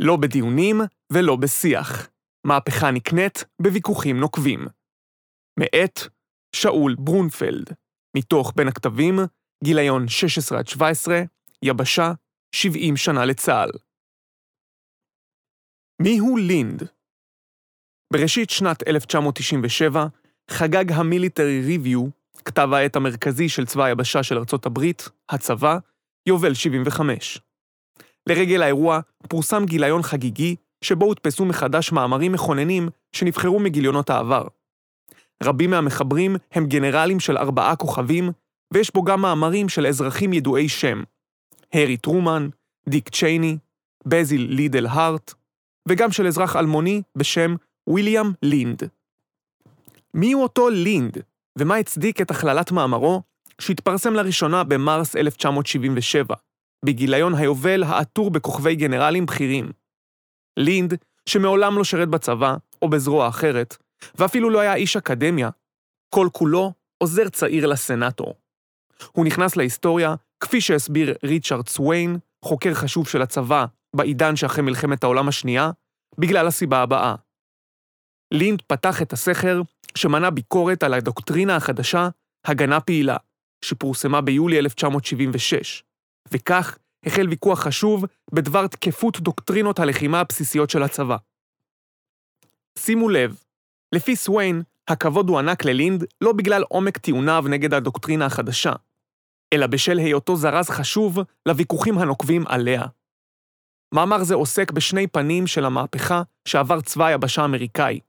לא 0.00 0.16
בדיונים 0.16 0.80
ולא 1.12 1.36
בשיח. 1.36 2.08
מהפכה 2.46 2.90
נקנית 2.90 3.44
בוויכוחים 3.62 4.20
נוקבים. 4.20 4.66
מאת 5.58 6.00
שאול 6.56 6.96
ברונפלד, 6.98 7.66
מתוך 8.16 8.52
בין 8.56 8.68
הכתבים, 8.68 9.18
גיליון 9.64 10.08
16 10.08 10.58
עד 10.58 10.66
17, 10.66 11.22
יבשה, 11.62 12.12
70 12.54 12.96
שנה 12.96 13.24
לצה"ל. 13.24 13.70
מיהו 16.02 16.36
לינד? 16.36 16.82
בראשית 18.12 18.50
שנת 18.50 18.88
1997 18.88 20.06
חגג 20.50 20.92
המיליטרי 20.92 21.60
ריוויו, 21.60 22.06
כתב 22.44 22.68
העת 22.72 22.96
המרכזי 22.96 23.48
של 23.48 23.66
צבא 23.66 23.84
היבשה 23.84 24.22
של 24.22 24.38
ארצות 24.38 24.66
הברית, 24.66 25.08
הצבא, 25.28 25.78
יובל 26.28 26.54
75. 26.54 27.40
לרגל 28.28 28.62
האירוע 28.62 29.00
פורסם 29.28 29.64
גיליון 29.64 30.02
חגיגי, 30.02 30.56
שבו 30.84 31.04
הודפסו 31.04 31.44
מחדש 31.44 31.92
מאמרים 31.92 32.32
מכוננים 32.32 32.88
שנבחרו 33.12 33.60
מגיליונות 33.60 34.10
העבר. 34.10 34.46
רבים 35.42 35.70
מהמחברים 35.70 36.36
הם 36.52 36.66
גנרלים 36.66 37.20
של 37.20 37.36
ארבעה 37.36 37.76
כוכבים, 37.76 38.30
ויש 38.74 38.92
בו 38.94 39.02
גם 39.02 39.20
מאמרים 39.20 39.68
של 39.68 39.86
אזרחים 39.86 40.32
ידועי 40.32 40.68
שם. 40.68 41.02
הארי 41.72 41.96
טרומן, 41.96 42.48
דיק 42.88 43.08
צ'ייני, 43.08 43.58
בזיל 44.06 44.46
לידל 44.50 44.86
הארט, 44.86 45.34
וגם 45.88 46.12
של 46.12 46.26
אזרח 46.26 46.56
אלמוני 46.56 47.02
בשם 47.18 47.54
ויליאם 47.86 48.26
לינד. 48.42 48.82
הוא 50.14 50.42
אותו 50.42 50.70
לינד, 50.70 51.18
ומה 51.58 51.76
הצדיק 51.76 52.20
את 52.20 52.30
הכללת 52.30 52.72
מאמרו, 52.72 53.22
שהתפרסם 53.60 54.14
לראשונה 54.14 54.64
במרס 54.64 55.16
1977, 55.16 56.34
בגיליון 56.84 57.34
היובל 57.34 57.82
העטור 57.82 58.30
בכוכבי 58.30 58.76
גנרלים 58.76 59.26
בכירים. 59.26 59.72
לינד, 60.56 60.94
שמעולם 61.26 61.78
לא 61.78 61.84
שירת 61.84 62.08
בצבא 62.08 62.56
או 62.82 62.88
בזרוע 62.90 63.28
אחרת, 63.28 63.76
ואפילו 64.14 64.50
לא 64.50 64.60
היה 64.60 64.74
איש 64.74 64.96
אקדמיה, 64.96 65.50
כל 66.14 66.28
כולו 66.32 66.72
עוזר 66.98 67.28
צעיר 67.28 67.66
לסנאטור. 67.66 68.34
הוא 69.12 69.24
נכנס 69.24 69.56
להיסטוריה, 69.56 70.14
כפי 70.40 70.60
שהסביר 70.60 71.14
ריצ'רד 71.24 71.68
סוויין, 71.68 72.18
חוקר 72.44 72.74
חשוב 72.74 73.08
של 73.08 73.22
הצבא 73.22 73.66
בעידן 73.96 74.36
שאחרי 74.36 74.62
מלחמת 74.62 75.04
העולם 75.04 75.28
השנייה, 75.28 75.70
בגלל 76.18 76.46
הסיבה 76.46 76.82
הבאה. 76.82 77.14
לינד 78.34 78.62
פתח 78.62 79.02
את 79.02 79.12
הסכר 79.12 79.60
שמנה 79.94 80.30
ביקורת 80.30 80.82
על 80.82 80.94
הדוקטרינה 80.94 81.56
החדשה, 81.56 82.08
הגנה 82.46 82.80
פעילה, 82.80 83.16
שפורסמה 83.64 84.20
ביולי 84.20 84.58
1976, 84.58 85.84
וכך 86.32 86.78
החל 87.06 87.28
ויכוח 87.28 87.60
חשוב 87.60 88.04
בדבר 88.32 88.66
תקפות 88.66 89.20
דוקטרינות 89.20 89.78
הלחימה 89.78 90.20
הבסיסיות 90.20 90.70
של 90.70 90.82
הצבא. 90.82 91.16
שימו 92.78 93.08
לב, 93.08 93.42
לפי 93.94 94.16
סוויין, 94.16 94.62
הכבוד 94.88 95.28
הוענק 95.28 95.64
ללינד 95.64 96.04
לא 96.20 96.32
בגלל 96.32 96.62
עומק 96.68 96.98
טיעוניו 96.98 97.44
נגד 97.50 97.74
הדוקטרינה 97.74 98.26
החדשה, 98.26 98.72
אלא 99.54 99.66
בשל 99.66 99.98
היותו 99.98 100.36
זרז 100.36 100.68
חשוב 100.70 101.18
לוויכוחים 101.48 101.98
הנוקבים 101.98 102.46
עליה. 102.46 102.82
מאמר 103.94 104.24
זה 104.24 104.34
עוסק 104.34 104.70
בשני 104.70 105.06
פנים 105.06 105.46
של 105.46 105.64
המהפכה 105.64 106.22
שעבר 106.48 106.80
צבא 106.80 107.06
היבשה 107.06 107.42
האמריקאי, 107.42 108.00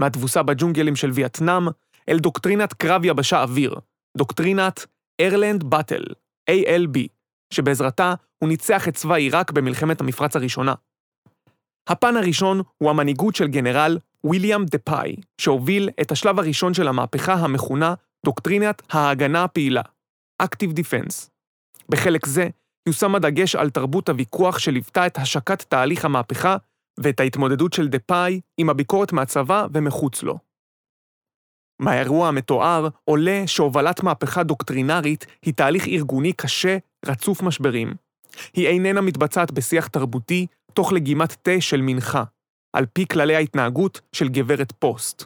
מהתבוסה 0.00 0.42
בג'ונגלים 0.42 0.96
של 0.96 1.10
וייטנאם 1.10 1.68
אל 2.08 2.18
דוקטרינת 2.18 2.74
קרב 2.74 3.04
יבשה 3.04 3.42
אוויר, 3.42 3.74
דוקטרינת 4.16 4.86
ארלנד 5.20 5.64
באטל, 5.64 6.04
ALB, 6.50 6.98
שבעזרתה 7.54 8.14
הוא 8.38 8.48
ניצח 8.48 8.88
את 8.88 8.94
צבא 8.94 9.14
עיראק 9.14 9.50
במלחמת 9.50 10.00
המפרץ 10.00 10.36
הראשונה. 10.36 10.74
הפן 11.88 12.16
הראשון 12.16 12.62
הוא 12.78 12.90
המנהיגות 12.90 13.36
של 13.36 13.46
גנרל 13.46 13.98
ויליאם 14.24 14.64
דה 14.64 14.78
פאי, 14.78 15.16
שהוביל 15.40 15.88
את 16.00 16.12
השלב 16.12 16.38
הראשון 16.38 16.74
של 16.74 16.88
המהפכה 16.88 17.32
המכונה 17.32 17.94
דוקטרינת 18.26 18.82
ההגנה 18.90 19.44
הפעילה, 19.44 19.82
Active 20.42 20.76
Defense. 20.76 21.28
בחלק 21.88 22.26
זה 22.26 22.48
יושם 22.88 23.14
הדגש 23.14 23.56
על 23.56 23.70
תרבות 23.70 24.08
הוויכוח 24.08 24.58
שליוותה 24.58 25.06
את 25.06 25.18
השקת 25.18 25.62
תהליך 25.62 26.04
המהפכה 26.04 26.56
ואת 27.00 27.20
ההתמודדות 27.20 27.72
של 27.72 27.88
דה 27.88 27.98
פאי 27.98 28.40
עם 28.58 28.70
הביקורת 28.70 29.12
מהצבא 29.12 29.66
ומחוץ 29.72 30.22
לו. 30.22 30.38
מהאירוע 31.80 32.28
המתואר 32.28 32.88
עולה 33.04 33.42
שהובלת 33.46 34.02
מהפכה 34.02 34.42
דוקטרינרית 34.42 35.26
היא 35.42 35.54
תהליך 35.54 35.88
ארגוני 35.88 36.32
קשה, 36.32 36.78
רצוף 37.06 37.42
משברים. 37.42 37.94
היא 38.54 38.68
איננה 38.68 39.00
מתבצעת 39.00 39.50
בשיח 39.50 39.86
תרבותי 39.86 40.46
תוך 40.74 40.92
לגימת 40.92 41.32
תה 41.32 41.60
של 41.60 41.80
מנחה, 41.82 42.24
על 42.76 42.86
פי 42.86 43.06
כללי 43.06 43.36
ההתנהגות 43.36 44.00
של 44.12 44.28
גברת 44.28 44.72
פוסט. 44.72 45.24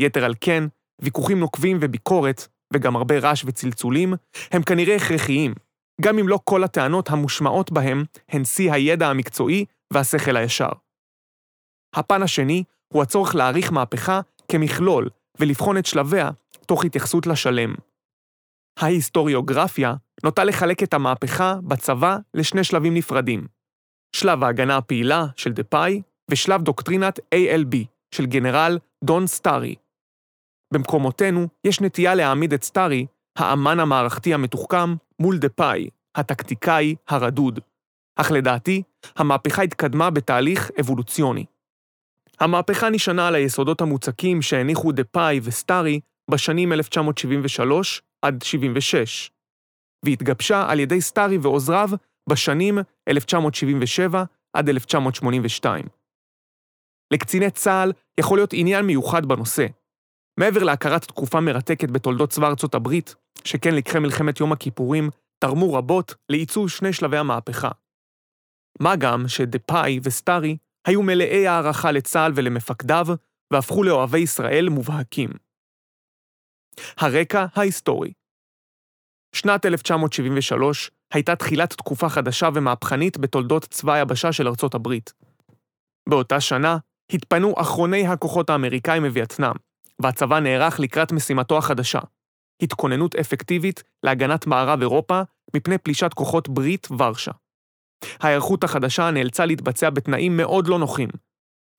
יתר 0.00 0.24
על 0.24 0.34
כן, 0.40 0.64
ויכוחים 1.02 1.40
נוקבים 1.40 1.78
וביקורת, 1.80 2.46
וגם 2.72 2.96
הרבה 2.96 3.18
רעש 3.18 3.44
וצלצולים, 3.46 4.14
הם 4.50 4.62
כנראה 4.62 4.96
הכרחיים, 4.96 5.54
גם 6.00 6.18
אם 6.18 6.28
לא 6.28 6.38
כל 6.44 6.64
הטענות 6.64 7.10
המושמעות 7.10 7.72
בהם 7.72 8.04
הן 8.28 8.44
שיא 8.44 8.72
הידע 8.72 9.08
המקצועי 9.08 9.64
והשכל 9.92 10.36
הישר. 10.36 10.68
הפן 11.94 12.22
השני 12.22 12.62
הוא 12.92 13.02
הצורך 13.02 13.34
להעריך 13.34 13.72
מהפכה 13.72 14.20
כמכלול 14.48 15.08
ולבחון 15.40 15.78
את 15.78 15.86
שלביה 15.86 16.30
תוך 16.66 16.84
התייחסות 16.84 17.26
לשלם. 17.26 17.74
ההיסטוריוגרפיה 18.78 19.94
נוטה 20.24 20.44
לחלק 20.44 20.82
את 20.82 20.94
המהפכה 20.94 21.54
בצבא 21.62 22.16
לשני 22.34 22.64
שלבים 22.64 22.94
נפרדים. 22.94 23.46
שלב 24.16 24.44
ההגנה 24.44 24.76
הפעילה 24.76 25.26
של 25.36 25.52
דה 25.52 25.62
פאי 25.62 26.02
ושלב 26.30 26.62
דוקטרינת 26.62 27.18
ALB 27.18 27.76
של 28.10 28.26
גנרל 28.26 28.78
דון 29.04 29.26
סטארי. 29.26 29.74
במקומותינו 30.74 31.48
יש 31.64 31.80
נטייה 31.80 32.14
להעמיד 32.14 32.52
את 32.52 32.64
סטארי, 32.64 33.06
האמן 33.36 33.80
המערכתי 33.80 34.34
המתוחכם, 34.34 34.94
מול 35.20 35.38
דה 35.38 35.48
פאי, 35.48 35.88
הטקטיקאי 36.14 36.94
הרדוד. 37.08 37.60
אך 38.16 38.30
לדעתי, 38.30 38.82
המהפכה 39.16 39.62
התקדמה 39.62 40.10
בתהליך 40.10 40.70
אבולוציוני. 40.80 41.44
המהפכה 42.40 42.90
נשענה 42.90 43.28
על 43.28 43.34
היסודות 43.34 43.80
המוצקים 43.80 44.42
שהניחו 44.42 44.92
דה 44.92 45.04
פאי 45.04 45.40
וסטארי 45.42 46.00
בשנים 46.30 46.72
1973 46.72 48.02
עד 48.26 48.42
76, 48.42 49.30
והתגבשה 50.04 50.70
על 50.70 50.80
ידי 50.80 51.00
סטארי 51.00 51.38
ועוזריו 51.38 51.88
בשנים 52.28 52.78
1977 53.08 54.24
עד 54.52 54.68
1982. 54.68 55.84
לקציני 57.12 57.50
צה"ל 57.50 57.92
יכול 58.20 58.38
להיות 58.38 58.50
עניין 58.52 58.86
מיוחד 58.86 59.26
בנושא. 59.26 59.66
מעבר 60.40 60.62
להכרת 60.62 61.04
תקופה 61.04 61.40
מרתקת 61.40 61.90
בתולדות 61.90 62.30
צבא 62.30 62.46
ארצות 62.46 62.74
הברית, 62.74 63.14
שכן 63.44 63.74
לקחי 63.74 63.98
מלחמת 63.98 64.40
יום 64.40 64.52
הכיפורים 64.52 65.10
תרמו 65.38 65.74
רבות 65.74 66.14
לעיצוב 66.28 66.70
שני 66.70 66.92
שלבי 66.92 67.16
המהפכה. 67.16 67.70
מה 68.80 68.96
גם 68.96 69.28
שדה 69.28 69.58
פאי 69.58 70.00
וסטארי 70.02 70.56
היו 70.86 71.02
מלאי 71.02 71.46
הערכה 71.46 71.92
לצה"ל 71.92 72.32
ולמפקדיו, 72.34 73.06
והפכו 73.52 73.82
לאוהבי 73.82 74.18
ישראל 74.18 74.68
מובהקים. 74.68 75.45
הרקע 76.96 77.46
ההיסטורי 77.54 78.12
שנת 79.36 79.66
1973 79.66 80.90
הייתה 81.12 81.36
תחילת 81.36 81.72
תקופה 81.72 82.08
חדשה 82.08 82.48
ומהפכנית 82.54 83.18
בתולדות 83.18 83.64
צבא 83.64 83.92
היבשה 83.92 84.32
של 84.32 84.48
ארצות 84.48 84.74
הברית. 84.74 85.12
באותה 86.08 86.40
שנה 86.40 86.76
התפנו 87.12 87.54
אחרוני 87.56 88.06
הכוחות 88.06 88.50
האמריקאים 88.50 89.04
מווייטנאם, 89.04 89.54
והצבא 90.02 90.40
נערך 90.40 90.80
לקראת 90.80 91.12
משימתו 91.12 91.58
החדשה, 91.58 91.98
התכוננות 92.62 93.14
אפקטיבית 93.14 93.82
להגנת 94.02 94.46
מערב 94.46 94.80
אירופה 94.80 95.22
מפני 95.56 95.78
פלישת 95.78 96.14
כוחות 96.14 96.48
ברית 96.48 96.88
ורשה. 96.98 97.32
ההיערכות 98.20 98.64
החדשה 98.64 99.10
נאלצה 99.10 99.46
להתבצע 99.46 99.90
בתנאים 99.90 100.36
מאוד 100.36 100.68
לא 100.68 100.78
נוחים. 100.78 101.08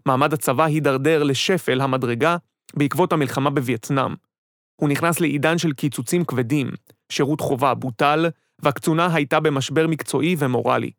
מעמד 0.05 0.33
הצבא 0.33 0.63
הידרדר 0.63 1.23
לשפל 1.23 1.81
המדרגה 1.81 2.38
בעקבות 2.75 3.13
המלחמה 3.13 3.50
בווייטנאם. 3.50 4.15
הוא 4.81 4.89
נכנס 4.89 5.19
לעידן 5.19 5.57
של 5.57 5.74
קיצוצים 5.74 6.25
כבדים, 6.25 6.69
שירות 7.12 7.41
חובה 7.41 7.74
בוטל, 7.74 8.25
והקצונה 8.59 9.15
הייתה 9.15 9.39
במשבר 9.39 9.88
מקצועי 9.88 10.35
ומורלי. 10.39 10.91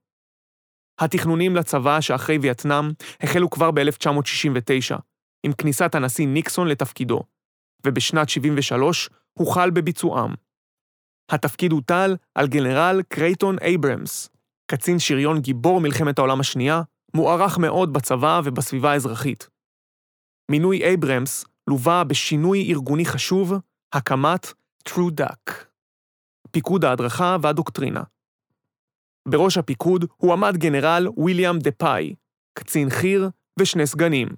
התכנונים 1.01 1.57
לצבא 1.57 2.01
שאחרי 2.01 2.39
וייטנאם 2.39 2.91
החלו 3.21 3.51
כבר 3.51 3.71
ב-1969, 3.71 4.97
עם 5.47 5.53
כניסת 5.53 5.95
הנשיא 5.95 6.27
ניקסון 6.27 6.69
לתפקידו, 6.69 7.21
ובשנת 7.87 8.29
73 8.29 9.11
הוחל 9.39 9.71
בביצועם. 9.71 10.35
התפקיד 11.31 11.73
הוטל 11.73 12.17
על 12.35 12.49
גנרל 12.49 13.03
קרייטון 13.09 13.57
אייברמס, 13.59 14.29
קצין 14.71 14.99
שריון 14.99 15.41
גיבור 15.41 15.81
מלחמת 15.81 16.19
העולם 16.19 16.41
השנייה, 16.41 16.83
מוערך 17.15 17.59
מאוד 17.59 17.93
בצבא 17.93 18.41
ובסביבה 18.45 18.93
האזרחית. 18.93 19.49
מינוי 20.51 20.85
אייברמס 20.85 21.45
לווה 21.69 22.05
בשינוי 22.05 22.73
ארגוני 22.73 23.05
חשוב, 23.05 23.53
הקמת 23.93 24.53
TRADOC. 24.89 25.53
פיקוד 26.51 26.85
ההדרכה 26.85 27.37
והדוקטרינה. 27.43 28.03
בראש 29.29 29.59
הפיקוד 29.59 30.05
הועמד 30.17 30.57
גנרל 30.57 31.09
ויליאם 31.25 31.59
דה 31.59 31.71
פאי, 31.71 32.15
קצין 32.59 32.91
חי"ר 32.91 33.29
ושני 33.61 33.87
סגנים, 33.87 34.29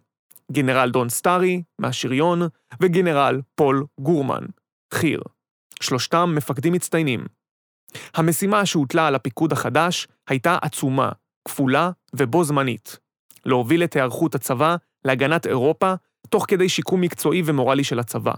גנרל 0.52 0.90
דון 0.90 1.08
סטארי, 1.08 1.62
מהשריון, 1.78 2.40
וגנרל 2.82 3.40
פול 3.54 3.86
גורמן, 4.00 4.44
חי"ר. 4.94 5.20
שלושתם 5.82 6.32
מפקדים 6.36 6.72
מצטיינים. 6.72 7.26
המשימה 8.14 8.66
שהוטלה 8.66 9.06
על 9.06 9.14
הפיקוד 9.14 9.52
החדש 9.52 10.08
הייתה 10.28 10.58
עצומה, 10.62 11.12
כפולה 11.44 11.90
ובו 12.16 12.44
זמנית. 12.44 12.98
להוביל 13.46 13.84
את 13.84 13.94
היערכות 13.94 14.34
הצבא 14.34 14.76
להגנת 15.04 15.46
אירופה, 15.46 15.94
תוך 16.28 16.44
כדי 16.48 16.68
שיקום 16.68 17.00
מקצועי 17.00 17.42
ומורלי 17.44 17.84
של 17.84 17.98
הצבא. 17.98 18.34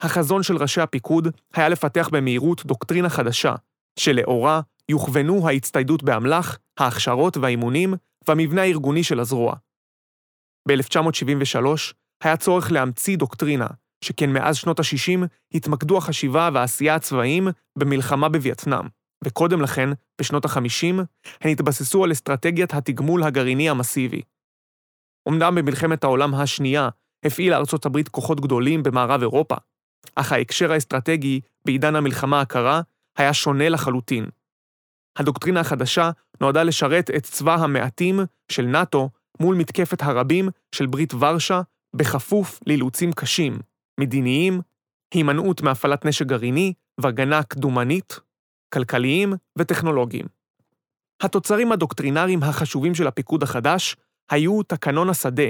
החזון 0.00 0.42
של 0.42 0.56
ראשי 0.56 0.80
הפיקוד 0.80 1.28
היה 1.54 1.68
לפתח 1.68 2.08
במהירות 2.12 2.66
דוקטרינה 2.66 3.08
חדשה, 3.08 3.54
שלאורה 3.98 4.60
יוכוונו 4.88 5.48
ההצטיידות 5.48 6.02
באמל"ח, 6.02 6.58
ההכשרות 6.78 7.36
והאימונים 7.36 7.94
והמבנה 8.28 8.62
הארגוני 8.62 9.04
של 9.04 9.20
הזרוע. 9.20 9.54
ב-1973 10.68 11.66
היה 12.22 12.36
צורך 12.36 12.72
להמציא 12.72 13.16
דוקטרינה, 13.16 13.66
שכן 14.04 14.32
מאז 14.32 14.56
שנות 14.56 14.80
ה-60 14.80 15.26
התמקדו 15.54 15.98
החשיבה 15.98 16.50
והעשייה 16.54 16.94
הצבאיים 16.94 17.48
במלחמה 17.78 18.28
בווייטנאם, 18.28 18.86
וקודם 19.24 19.60
לכן, 19.60 19.88
בשנות 20.20 20.44
ה-50, 20.44 21.02
הן 21.40 21.50
התבססו 21.50 22.04
על 22.04 22.12
אסטרטגיית 22.12 22.74
התגמול 22.74 23.22
הגרעיני 23.22 23.70
המסיבי. 23.70 24.22
אמנם 25.28 25.54
במלחמת 25.54 26.04
העולם 26.04 26.34
השנייה 26.34 26.88
הפעילה 27.24 27.56
ארצות 27.56 27.86
הברית 27.86 28.08
כוחות 28.08 28.40
גדולים 28.40 28.82
במערב 28.82 29.20
אירופה, 29.20 29.54
אך 30.14 30.32
ההקשר 30.32 30.72
האסטרטגי 30.72 31.40
בעידן 31.64 31.96
המלחמה 31.96 32.40
הקרה 32.40 32.80
היה 33.18 33.34
שונה 33.34 33.68
לחלוטין. 33.68 34.26
הדוקטרינה 35.18 35.60
החדשה 35.60 36.10
נועדה 36.40 36.62
לשרת 36.62 37.10
את 37.10 37.22
צבא 37.22 37.54
המעטים 37.54 38.20
של 38.52 38.66
נאט"ו 38.66 39.10
מול 39.40 39.56
מתקפת 39.56 40.02
הרבים 40.02 40.48
של 40.74 40.86
ברית 40.86 41.14
ורשה, 41.14 41.60
בכפוף 41.96 42.60
לאילוצים 42.66 43.12
קשים, 43.12 43.58
מדיניים, 44.00 44.60
הימנעות 45.14 45.62
מהפעלת 45.62 46.04
נשק 46.04 46.26
גרעיני 46.26 46.72
והגנה 47.00 47.42
קדומנית, 47.42 48.20
כלכליים 48.74 49.32
וטכנולוגיים. 49.58 50.26
התוצרים 51.22 51.72
הדוקטרינריים 51.72 52.42
החשובים 52.42 52.94
של 52.94 53.06
הפיקוד 53.06 53.42
החדש 53.42 53.96
היו 54.30 54.62
תקנון 54.62 55.10
השדה, 55.10 55.48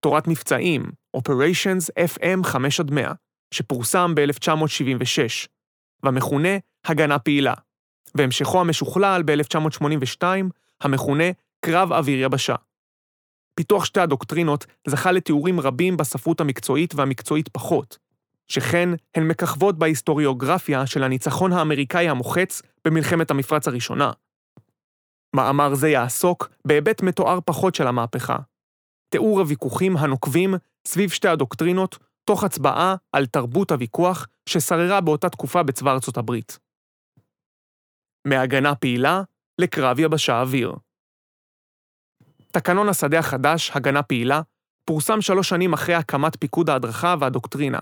תורת 0.00 0.28
מבצעים, 0.28 0.82
Operations 1.16 2.04
FM 2.16 2.46
5-100, 2.46 3.12
שפורסם 3.50 4.14
ב-1976, 4.14 5.48
והמכונה 6.02 6.48
הגנה 6.84 7.18
פעילה, 7.18 7.54
והמשכו 8.14 8.60
המשוכלל 8.60 9.22
ב-1982, 9.24 10.22
המכונה 10.80 11.24
קרב 11.60 11.92
אוויר 11.92 12.20
יבשה. 12.24 12.54
פיתוח 13.54 13.84
שתי 13.84 14.00
הדוקטרינות 14.00 14.66
זכה 14.86 15.12
לתיאורים 15.12 15.60
רבים 15.60 15.96
בספרות 15.96 16.40
המקצועית 16.40 16.94
והמקצועית 16.94 17.48
פחות, 17.48 17.98
שכן 18.48 18.88
הן 19.14 19.28
מככבות 19.28 19.78
בהיסטוריוגרפיה 19.78 20.86
של 20.86 21.02
הניצחון 21.02 21.52
האמריקאי 21.52 22.08
המוחץ 22.08 22.62
במלחמת 22.84 23.30
המפרץ 23.30 23.68
הראשונה. 23.68 24.12
מאמר 25.36 25.74
זה 25.74 25.88
יעסוק 25.88 26.48
בהיבט 26.64 27.02
מתואר 27.02 27.38
פחות 27.44 27.74
של 27.74 27.86
המהפכה. 27.86 28.36
תיאור 29.08 29.40
הוויכוחים 29.40 29.96
הנוקבים 29.96 30.54
סביב 30.86 31.10
שתי 31.10 31.28
הדוקטרינות, 31.28 31.98
תוך 32.24 32.44
הצבעה 32.44 32.94
על 33.12 33.26
תרבות 33.26 33.70
הוויכוח 33.70 34.26
ששררה 34.48 35.00
באותה 35.00 35.28
תקופה 35.28 35.62
בצבא 35.62 35.92
ארצות 35.92 36.16
הברית. 36.16 36.58
מהגנה 38.24 38.74
פעילה 38.74 39.22
לקרב 39.60 39.98
יבשה 39.98 40.40
אוויר. 40.40 40.72
תקנון 42.52 42.88
השדה 42.88 43.18
החדש, 43.18 43.70
הגנה 43.74 44.02
פעילה, 44.02 44.40
פורסם 44.84 45.20
שלוש 45.20 45.48
שנים 45.48 45.72
אחרי 45.72 45.94
הקמת 45.94 46.36
פיקוד 46.40 46.70
ההדרכה 46.70 47.14
והדוקטרינה, 47.20 47.78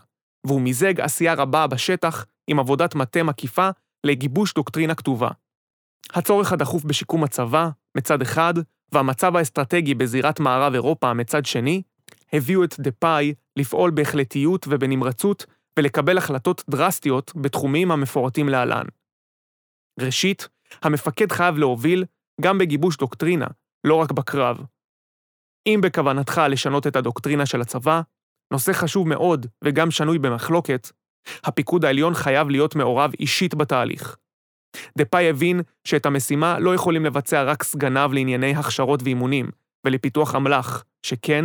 והוא 0.47 0.61
מיזג 0.61 1.01
עשייה 1.01 1.35
רבה 1.35 1.67
בשטח 1.67 2.27
עם 2.47 2.59
עבודת 2.59 2.95
מטה 2.95 3.23
מקיפה 3.23 3.69
לגיבוש 4.05 4.55
דוקטרינה 4.55 4.95
כתובה. 4.95 5.29
הצורך 6.15 6.53
הדחוף 6.53 6.85
בשיקום 6.85 7.25
הצבא, 7.25 7.69
מצד 7.97 8.23
אחד, 8.23 8.55
והמצב 8.93 9.37
האסטרטגי 9.37 9.95
בזירת 9.95 10.41
מערב 10.41 10.75
אירופה 10.75 11.13
מצד 11.13 11.47
שני, 11.47 11.83
הביאו 12.33 12.65
את 12.65 12.75
דה-פאי 12.81 13.35
לפעול 13.57 13.91
בהחלטיות 13.91 14.67
ובנמרצות 14.69 15.47
ולקבל 15.79 16.19
החלטות 16.19 16.65
דרסטיות 16.71 17.33
בתחומים 17.37 17.91
המפורטים 17.91 18.49
להלן. 18.49 18.85
ראשית, 20.01 20.49
המפקד 20.83 21.33
חייב 21.33 21.59
להוביל 21.59 22.05
גם 22.41 22.59
בגיבוש 22.59 22.97
דוקטרינה, 22.97 23.47
לא 23.85 23.95
רק 23.95 24.13
בקרב. 24.13 24.65
אם 25.67 25.81
בכוונתך 25.83 26.41
לשנות 26.49 26.87
את 26.87 26.97
הדוקטרינה 26.97 27.47
של 27.47 27.61
הצבא, 27.61 28.01
נושא 28.53 28.73
חשוב 28.73 29.09
מאוד 29.09 29.47
וגם 29.65 29.91
שנוי 29.91 30.19
במחלוקת, 30.19 30.91
הפיקוד 31.45 31.85
העליון 31.85 32.15
חייב 32.15 32.49
להיות 32.49 32.77
מעורב 32.77 33.13
אישית 33.21 33.55
בתהליך. 33.55 34.17
דה-פאי 34.99 35.31
הבין 35.31 35.61
שאת 35.85 36.07
המשימה 36.07 36.59
לא 36.59 36.75
יכולים 36.75 37.05
לבצע 37.05 37.43
רק 37.43 37.63
סגניו 37.63 38.11
לענייני 38.13 38.55
הכשרות 38.55 39.03
ואימונים, 39.03 39.51
ולפיתוח 39.87 40.35
אמל"ח, 40.35 40.85
שכן, 41.03 41.45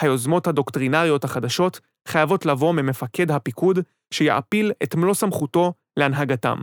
היוזמות 0.00 0.46
הדוקטרינריות 0.46 1.24
החדשות 1.24 1.80
חייבות 2.08 2.46
לבוא 2.46 2.72
ממפקד 2.72 3.30
הפיקוד 3.30 3.78
שיעפיל 4.14 4.72
את 4.82 4.94
מלוא 4.94 5.14
סמכותו 5.14 5.72
להנהגתם. 5.96 6.62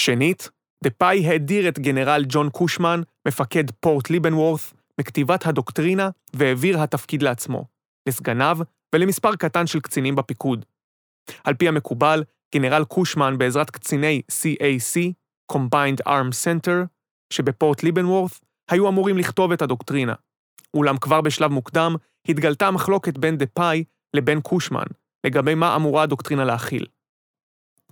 שנית, 0.00 0.50
דה-פאי 0.84 1.26
האדיר 1.26 1.68
את 1.68 1.78
גנרל 1.78 2.24
ג'ון 2.28 2.50
קושמן, 2.50 3.00
מפקד 3.28 3.70
פורט 3.80 4.10
ליבנוורת', 4.10 4.72
מכתיבת 5.00 5.46
הדוקטרינה 5.46 6.10
והעביר 6.34 6.80
התפקיד 6.80 7.22
לעצמו, 7.22 7.64
לסגניו 8.08 8.58
ולמספר 8.94 9.36
קטן 9.36 9.66
של 9.66 9.80
קצינים 9.80 10.14
בפיקוד. 10.14 10.64
על 11.44 11.54
פי 11.54 11.68
המקובל, 11.68 12.24
גנרל 12.54 12.84
קושמן 12.84 13.38
בעזרת 13.38 13.70
קציני 13.70 14.22
CAC, 14.30 15.12
Combined 15.52 16.08
Arm 16.08 16.30
Center, 16.44 16.86
שבפורט 17.32 17.82
ליבנוורת', 17.82 18.40
היו 18.70 18.88
אמורים 18.88 19.18
לכתוב 19.18 19.52
את 19.52 19.62
הדוקטרינה. 19.62 20.14
אולם 20.74 20.96
כבר 20.96 21.20
בשלב 21.20 21.50
מוקדם 21.50 21.96
התגלתה 22.28 22.70
מחלוקת 22.70 23.18
בין 23.18 23.38
דה-פאי 23.38 23.84
לבין 24.14 24.40
קושמן, 24.40 24.86
לגבי 25.26 25.54
מה 25.54 25.76
אמורה 25.76 26.02
הדוקטרינה 26.02 26.44
להכיל. 26.44 26.86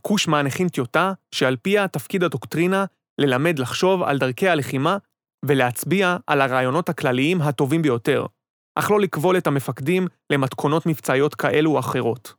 קושמן 0.03 0.47
הכין 0.47 0.69
טיוטה 0.69 1.13
שעל 1.35 1.57
פיה 1.57 1.89
תפקיד 1.89 2.25
הדוקטרינה 2.25 2.85
ללמד 3.21 3.59
לחשוב 3.59 4.03
על 4.03 4.19
דרכי 4.19 4.49
הלחימה 4.49 4.97
ולהצביע 5.45 6.17
על 6.27 6.41
הרעיונות 6.41 6.89
הכלליים 6.89 7.41
הטובים 7.41 7.83
ביותר, 7.83 8.27
אך 8.75 8.91
לא 8.91 9.01
לכבול 9.01 9.39
את 9.39 9.47
המפקדים 9.47 10.07
למתכונות 10.31 10.87
מבצעיות 10.87 11.35
כאלו 11.35 11.71
או 11.71 11.79
אחרות. 11.79 12.35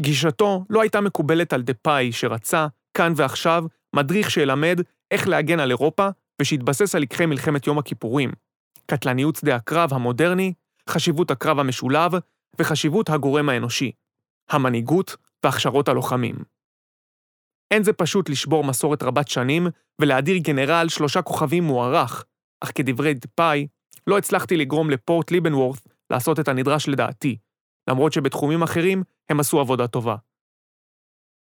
גישתו 0.00 0.64
לא 0.70 0.80
הייתה 0.80 1.00
מקובלת 1.00 1.52
על 1.52 1.62
דה-פאי 1.62 2.12
שרצה, 2.12 2.66
כאן 2.96 3.12
ועכשיו, 3.16 3.64
מדריך 3.96 4.30
שילמד 4.30 4.80
איך 5.10 5.28
להגן 5.28 5.60
על 5.60 5.70
אירופה 5.70 6.08
ושיתבסס 6.42 6.94
על 6.94 7.02
לקחי 7.02 7.26
מלחמת 7.26 7.66
יום 7.66 7.78
הכיפורים, 7.78 8.32
קטלניות 8.86 9.36
שדה 9.36 9.56
הקרב 9.56 9.92
המודרני, 9.92 10.52
חשיבות 10.90 11.30
הקרב 11.30 11.58
המשולב 11.58 12.12
וחשיבות 12.58 13.10
הגורם 13.10 13.48
האנושי, 13.48 13.92
המנהיגות 14.50 15.16
והכשרות 15.44 15.88
הלוחמים. 15.88 16.36
אין 17.70 17.82
זה 17.82 17.92
פשוט 17.92 18.28
לשבור 18.28 18.64
מסורת 18.64 19.02
רבת 19.02 19.28
שנים 19.28 19.66
ולהדיר 20.00 20.36
גנרל 20.36 20.88
שלושה 20.88 21.22
כוכבים 21.22 21.64
מוערך, 21.64 22.24
אך 22.60 22.72
כדברי 22.74 23.14
דפאי, 23.14 23.66
לא 24.06 24.18
הצלחתי 24.18 24.56
לגרום 24.56 24.90
לפורט 24.90 25.30
ליבנוורת' 25.30 25.80
לעשות 26.10 26.40
את 26.40 26.48
הנדרש 26.48 26.88
לדעתי, 26.88 27.38
למרות 27.90 28.12
שבתחומים 28.12 28.62
אחרים 28.62 29.02
הם 29.30 29.40
עשו 29.40 29.60
עבודה 29.60 29.86
טובה. 29.86 30.16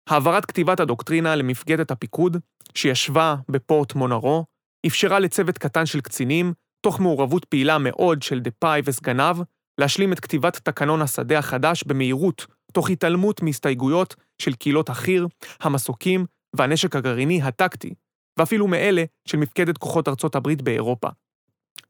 העברת 0.10 0.46
כתיבת 0.46 0.79
הדוקטרינה 0.79 1.36
למפקדת 1.36 1.91
הפיקוד, 1.91 2.38
שישבה 2.75 3.36
בפורט 3.50 3.96
מונרו, 3.96 4.46
אפשרה 4.88 5.19
לצוות 5.19 5.58
קטן 5.58 5.86
של 5.86 6.01
קצינים, 6.01 6.53
תוך 6.81 7.00
מעורבות 7.00 7.45
פעילה 7.45 7.77
מאוד 7.77 8.21
של 8.21 8.39
דפאי 8.39 8.81
וסגניו, 8.86 9.38
להשלים 9.79 10.13
את 10.13 10.19
כתיבת 10.19 10.55
תקנון 10.55 11.01
השדה 11.01 11.39
החדש 11.39 11.83
במהירות, 11.83 12.45
תוך 12.74 12.89
התעלמות 12.89 13.41
מהסתייגויות 13.41 14.15
של 14.41 14.53
קהילות 14.53 14.89
החי"ר, 14.89 15.27
המסוקים 15.59 16.25
והנשק 16.55 16.95
הגרעיני 16.95 17.41
הטקטי, 17.41 17.93
ואפילו 18.39 18.67
מאלה 18.67 19.03
של 19.27 19.38
מפקדת 19.38 19.77
כוחות 19.77 20.07
ארצות 20.07 20.36
הברית 20.36 20.62
באירופה. 20.62 21.07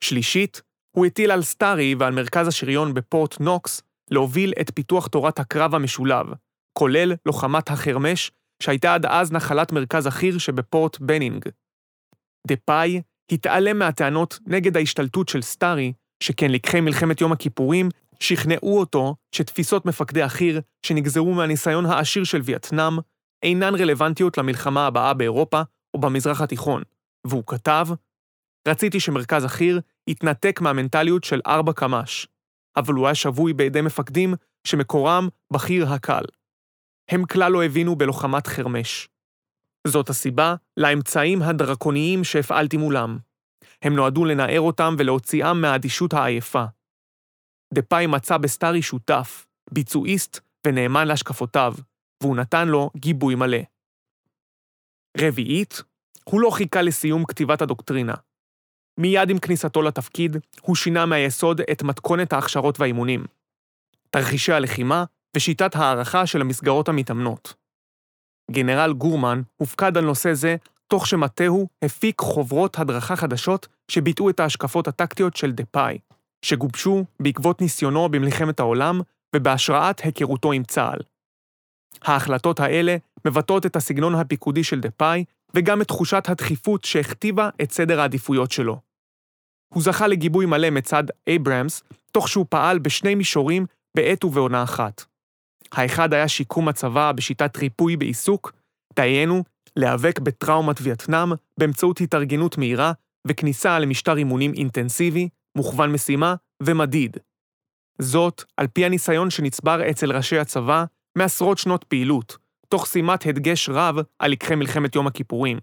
שלישית, 0.02 0.62
הוא 0.92 1.06
הטיל 1.06 1.32
על 1.32 1.42
סטארי 1.42 1.96
ועל 2.00 2.14
מרכז 2.14 2.48
השריון 2.48 2.94
בפורט 2.94 3.40
נוקס 3.40 3.82
להוביל 4.12 4.54
את 4.62 4.72
פיתוח 4.76 5.08
תורת 5.08 5.40
הקרב 5.40 5.76
המשולב, 5.76 6.26
כולל 6.74 7.14
לוחמת 7.26 7.70
החרמש, 7.70 8.32
שהייתה 8.64 8.94
עד 8.94 9.06
אז 9.06 9.32
נחלת 9.32 9.72
מרכז 9.72 10.06
החי"ר 10.06 10.38
שבפורט 10.38 11.00
בנינג. 11.00 11.46
דה-פאי 12.48 13.02
התעלם 13.32 13.80
מהטענות 13.80 14.40
נגד 14.46 14.78
ההשתלטות 14.78 15.30
של 15.30 15.42
סטארי, 15.42 15.94
שכן 16.24 16.52
לקחי 16.52 16.82
מלחמת 16.82 17.22
יום 17.22 17.32
הכיפורים 17.32 17.90
שכנעו 18.20 18.80
אותו 18.80 19.16
שתפיסות 19.32 19.86
מפקדי 19.86 20.22
החי"ר, 20.22 20.60
שנגזרו 20.86 21.34
מהניסיון 21.34 21.86
העשיר 21.86 22.24
של 22.24 22.42
וייטנאם, 22.44 22.94
אינן 23.44 23.76
רלוונטיות 23.76 24.38
למלחמה 24.38 24.88
הבאה 24.88 25.14
באירופה 25.14 25.62
או 25.94 26.00
במזרח 26.00 26.42
התיכון, 26.42 26.84
והוא 27.28 27.44
כתב, 27.48 27.88
רציתי 28.68 29.00
שמרכז 29.00 29.44
החי"ר 29.44 29.80
התנתק 30.08 30.62
מהמנטליות 30.62 31.24
של 31.24 31.42
ארבע 31.48 31.74
קמ"ש, 31.74 32.28
אבל 32.78 32.94
הוא 32.94 33.08
היה 33.08 33.16
שבוי 33.16 33.54
בידי 33.54 33.82
מפקדים 33.82 34.34
שמקורם 34.68 35.28
בחי"ר 35.54 35.94
הקל. 35.94 36.24
הם 37.10 37.26
כלל 37.26 37.52
לא 37.52 37.64
הבינו 37.64 37.96
בלוחמת 37.96 38.48
חרמש. 38.48 39.10
זאת 39.88 40.10
הסיבה 40.10 40.56
לאמצעים 40.78 41.42
הדרקוניים 41.42 42.24
שהפעלתי 42.24 42.78
מולם. 42.78 43.18
הם 43.82 43.96
נועדו 43.96 44.26
לנער 44.26 44.62
אותם 44.62 44.96
ולהוציאם 44.98 45.62
מהאדישות 45.62 46.14
העייפה. 46.14 46.66
דפאי 47.74 48.08
מצא 48.08 48.38
בסטארי 48.38 48.82
שותף, 48.82 49.46
ביצועיסט 49.72 50.40
ונאמן 50.68 51.08
להשקפותיו, 51.08 51.74
והוא 52.24 52.36
נתן 52.36 52.68
לו 52.68 52.90
גיבוי 52.98 53.36
מלא. 53.36 53.60
רביעית, 55.18 55.84
הוא 56.24 56.42
לא 56.42 56.50
חיכה 56.50 56.82
לסיום 56.82 57.26
כתיבת 57.26 57.62
הדוקטרינה. 57.62 58.14
מיד 59.00 59.30
עם 59.30 59.40
כניסתו 59.40 59.82
לתפקיד, 59.82 60.38
הוא 60.62 60.76
שינה 60.76 61.06
מהיסוד 61.06 61.62
את 61.72 61.84
מתכונת 61.84 62.34
ההכשרות 62.34 62.80
והאימונים. 62.80 63.26
תרחישי 64.10 64.54
הלחימה 64.54 65.04
ושיטת 65.36 65.76
הערכה 65.76 66.26
של 66.26 66.42
המסגרות 66.42 66.90
המתאמנות. 66.90 67.54
גנרל 68.52 68.94
גורמן 68.94 69.42
הופקד 69.58 69.98
על 69.98 70.06
נושא 70.06 70.34
זה, 70.34 70.56
תוך 70.88 71.08
שמטהו 71.08 71.68
הפיק 71.82 72.22
חוברות 72.22 72.80
הדרכה 72.80 73.16
חדשות 73.16 73.68
שביטאו 73.92 74.30
את 74.30 74.40
ההשקפות 74.40 74.88
הטקטיות 74.88 75.36
של 75.36 75.52
דה-פאי, 75.52 75.98
שגובשו 76.42 77.06
בעקבות 77.20 77.62
ניסיונו 77.62 78.10
במלחמת 78.10 78.60
העולם 78.60 79.02
ובהשראת 79.36 80.00
היכרותו 80.00 80.52
עם 80.52 80.64
צה"ל. 80.64 81.00
ההחלטות 82.02 82.60
האלה 82.60 82.98
מבטאות 83.26 83.66
את 83.66 83.76
הסגנון 83.76 84.16
הפיקודי 84.16 84.64
של 84.64 84.80
דה-פאי 84.80 85.24
וגם 85.54 85.82
את 85.82 85.88
תחושת 85.88 86.24
הדחיפות 86.28 86.84
שהכתיבה 86.84 87.50
את 87.62 87.72
סדר 87.72 88.02
העדיפויות 88.02 88.52
שלו. 88.52 88.80
הוא 89.74 89.84
זכה 89.84 90.08
לגיבוי 90.08 90.46
מלא 90.46 90.70
מצד 90.70 91.04
אייברמס, 91.28 91.84
תוך 92.12 92.28
שהוא 92.28 92.46
פעל 92.50 92.80
בשני 92.80 93.16
מישורים 93.16 93.66
בעת 93.96 94.24
ובעונה 94.24 94.64
אחת. 94.64 95.06
האחד 95.72 96.14
היה 96.14 96.28
שיקום 96.28 96.68
הצבא 96.68 97.12
בשיטת 97.12 97.58
ריפוי 97.58 97.98
בעיסוק, 97.98 98.54
דהיינו, 98.96 99.44
להיאבק 99.76 100.20
בטראומת 100.20 100.76
וייטנאם 100.82 101.30
באמצעות 101.60 102.02
התארגנות 102.02 102.58
מהירה 102.58 102.92
וכניסה 103.28 103.80
למשטר 103.80 104.18
אימונים 104.18 104.54
אינטנסיבי, 104.54 105.30
מוכוון 105.58 105.92
משימה 105.92 106.36
ומדיד. 106.64 107.18
זאת, 108.02 108.44
על 108.58 108.68
פי 108.68 108.86
הניסיון 108.86 109.30
שנצבר 109.30 109.90
אצל 109.90 110.12
ראשי 110.12 110.38
הצבא 110.38 110.86
מעשרות 111.18 111.58
שנות 111.58 111.84
פעילות, 111.84 112.38
תוך 112.68 112.88
שימת 112.88 113.26
הדגש 113.26 113.70
רב 113.70 113.96
על 114.20 114.32
לקחי 114.32 114.56
מלחמת 114.56 114.96
יום 114.96 115.08
הכיפורים. 115.08 115.60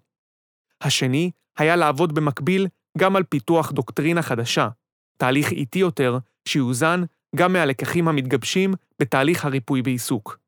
השני 0.80 1.30
היה 1.58 1.76
לעבוד 1.76 2.14
במקביל 2.14 2.66
גם 2.98 3.16
על 3.16 3.22
פיתוח 3.22 3.72
דוקטרינה 3.72 4.22
חדשה, 4.22 4.68
תהליך 5.16 5.50
איטי 5.50 5.78
יותר 5.78 6.18
שיוזן 6.48 7.02
גם 7.36 7.52
מהלקחים 7.52 8.08
המתגבשים 8.08 8.74
בתהליך 9.00 9.44
הריפוי 9.44 9.82
בעיסוק. 9.82 10.38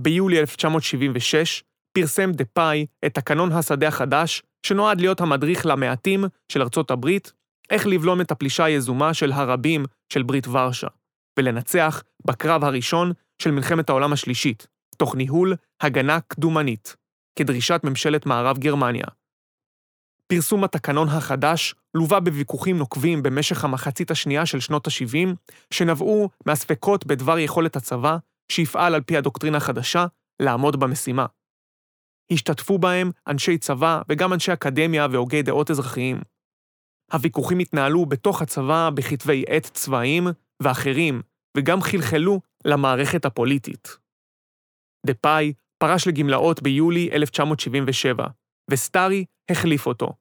ביולי 0.00 0.40
1976 0.40 1.64
פרסם 1.92 2.32
דה-פאי 2.32 2.86
את 3.06 3.14
תקנון 3.14 3.52
השדה 3.52 3.88
החדש, 3.88 4.42
שנועד 4.66 5.00
להיות 5.00 5.20
המדריך 5.20 5.66
למעטים 5.66 6.24
של 6.52 6.62
ארצות 6.62 6.90
הברית, 6.90 7.32
איך 7.70 7.86
לבלום 7.86 8.20
את 8.20 8.30
הפלישה 8.30 8.64
היזומה 8.64 9.14
של 9.14 9.32
הרבים 9.32 9.84
של 10.12 10.22
ברית 10.22 10.48
ורשה, 10.48 10.86
ולנצח 11.38 12.02
בקרב 12.26 12.64
הראשון 12.64 13.12
של 13.42 13.50
מלחמת 13.50 13.88
העולם 13.88 14.12
השלישית, 14.12 14.66
תוך 14.96 15.16
ניהול 15.16 15.54
הגנה 15.80 16.20
קדומנית, 16.20 16.96
כדרישת 17.38 17.80
ממשלת 17.84 18.26
מערב 18.26 18.58
גרמניה. 18.58 19.06
פרסום 20.26 20.64
התקנון 20.64 21.08
החדש 21.08 21.74
לווה 21.94 22.20
בוויכוחים 22.20 22.78
נוקבים 22.78 23.22
במשך 23.22 23.64
המחצית 23.64 24.10
השנייה 24.10 24.46
של 24.46 24.60
שנות 24.60 24.86
ה-70, 24.86 25.54
שנבעו 25.70 26.28
מהספקות 26.46 27.06
בדבר 27.06 27.38
יכולת 27.38 27.76
הצבא, 27.76 28.16
שיפעל 28.52 28.94
על 28.94 29.02
פי 29.02 29.16
הדוקטרינה 29.16 29.56
החדשה, 29.56 30.06
לעמוד 30.42 30.80
במשימה. 30.80 31.26
השתתפו 32.32 32.78
בהם 32.78 33.10
אנשי 33.26 33.58
צבא 33.58 34.02
וגם 34.08 34.32
אנשי 34.32 34.52
אקדמיה 34.52 35.06
והוגי 35.10 35.42
דעות 35.42 35.70
אזרחיים. 35.70 36.20
הוויכוחים 37.12 37.58
התנהלו 37.58 38.06
בתוך 38.06 38.42
הצבא 38.42 38.90
בכתבי 38.94 39.44
עת 39.48 39.64
צבאיים 39.64 40.26
ואחרים, 40.62 41.22
וגם 41.56 41.80
חלחלו 41.80 42.40
למערכת 42.64 43.24
הפוליטית. 43.24 43.96
דה-פאי 45.06 45.52
פרש 45.78 46.08
לגמלאות 46.08 46.62
ביולי 46.62 47.10
1977, 47.12 48.26
וסטארי 48.70 49.24
החליף 49.50 49.86
אותו. 49.86 50.12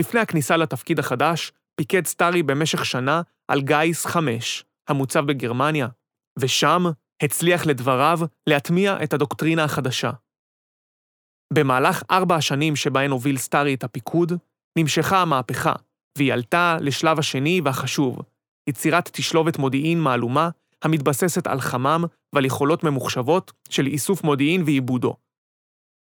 לפני 0.00 0.20
הכניסה 0.20 0.56
לתפקיד 0.56 0.98
החדש, 0.98 1.52
פיקד 1.76 2.06
סטארי 2.06 2.42
במשך 2.42 2.84
שנה 2.84 3.22
על 3.48 3.60
גיס 3.60 4.06
5, 4.06 4.64
המוצב 4.88 5.26
בגרמניה, 5.26 5.88
ושם 6.38 6.84
הצליח 7.22 7.66
לדבריו 7.66 8.18
להטמיע 8.46 9.04
את 9.04 9.12
הדוקטרינה 9.12 9.64
החדשה. 9.64 10.10
במהלך 11.52 12.02
ארבע 12.10 12.36
השנים 12.36 12.76
שבהן 12.76 13.10
הוביל 13.10 13.38
סטארי 13.38 13.74
את 13.74 13.84
הפיקוד, 13.84 14.32
נמשכה 14.78 15.22
המהפכה, 15.22 15.72
והיא 16.18 16.32
עלתה 16.32 16.76
לשלב 16.80 17.18
השני 17.18 17.60
והחשוב, 17.64 18.18
יצירת 18.68 19.10
תשלובת 19.12 19.58
מודיעין 19.58 20.00
מהלומה 20.00 20.50
המתבססת 20.82 21.46
על 21.46 21.60
חמם 21.60 22.04
ועל 22.32 22.44
יכולות 22.44 22.84
ממוחשבות 22.84 23.52
של 23.70 23.86
איסוף 23.86 24.24
מודיעין 24.24 24.62
ועיבודו. 24.62 25.16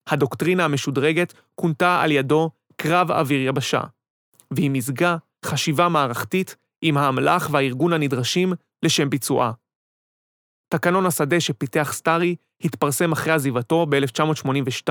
הדוקטרינה 0.07 0.65
המשודרגת 0.65 1.33
כונתה 1.55 2.01
על 2.03 2.13
ידו 2.13 2.51
קרב 2.77 3.11
אוויר 3.11 3.49
יבשה, 3.49 3.81
והיא 4.51 4.71
מזגה 4.71 5.17
חשיבה 5.45 5.89
מערכתית 5.89 6.57
עם 6.83 6.97
האמל"ח 6.97 7.49
והארגון 7.53 7.93
הנדרשים 7.93 8.53
לשם 8.83 9.11
ביצועה. 9.11 9.53
תקנון 10.69 11.07
השדה 11.07 11.41
שפיתח 11.41 11.93
סטארי 11.93 12.37
התפרסם 12.65 13.13
אחרי 13.13 13.33
עזיבתו 13.33 13.87
ב-1982, 13.87 14.89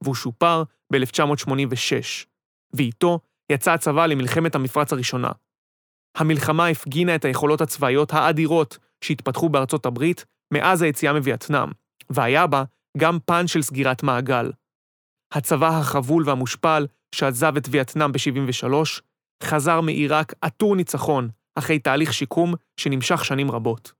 והוא 0.00 0.14
שופר 0.14 0.62
ב-1986, 0.92 2.26
ואיתו 2.72 3.20
יצא 3.52 3.72
הצבא 3.72 4.06
למלחמת 4.06 4.54
המפרץ 4.54 4.92
הראשונה. 4.92 5.30
המלחמה 6.16 6.66
הפגינה 6.66 7.14
את 7.14 7.24
היכולות 7.24 7.60
הצבאיות 7.60 8.12
האדירות 8.12 8.78
שהתפתחו 9.00 9.48
בארצות 9.48 9.86
הברית 9.86 10.24
מאז 10.52 10.82
היציאה 10.82 11.12
מווייטנאם, 11.12 11.68
והיה 12.10 12.46
בה 12.46 12.64
גם 12.98 13.18
פן 13.24 13.46
של 13.46 13.62
סגירת 13.62 14.02
מעגל. 14.02 14.50
הצבא 15.32 15.68
החבול 15.68 16.22
והמושפל, 16.26 16.86
שעזב 17.14 17.56
את 17.56 17.68
וייטנאם 17.70 18.12
ב-73, 18.12 18.72
חזר 19.42 19.80
מעיראק 19.80 20.34
עטור 20.40 20.76
ניצחון, 20.76 21.28
אחרי 21.54 21.78
תהליך 21.78 22.12
שיקום 22.12 22.54
שנמשך 22.80 23.24
שנים 23.24 23.50
רבות. 23.50 23.92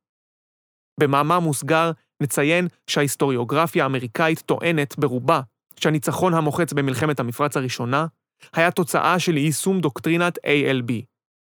במאמר 1.00 1.40
מוסגר 1.40 1.90
נציין 2.22 2.68
שההיסטוריוגרפיה 2.86 3.84
האמריקאית 3.84 4.40
טוענת 4.40 4.98
ברובה 4.98 5.40
שהניצחון 5.80 6.34
המוחץ 6.34 6.72
במלחמת 6.72 7.20
המפרץ 7.20 7.56
הראשונה 7.56 8.06
היה 8.52 8.70
תוצאה 8.70 9.18
של 9.18 9.36
יישום 9.36 9.80
דוקטרינת 9.80 10.38
ALB, 10.38 10.92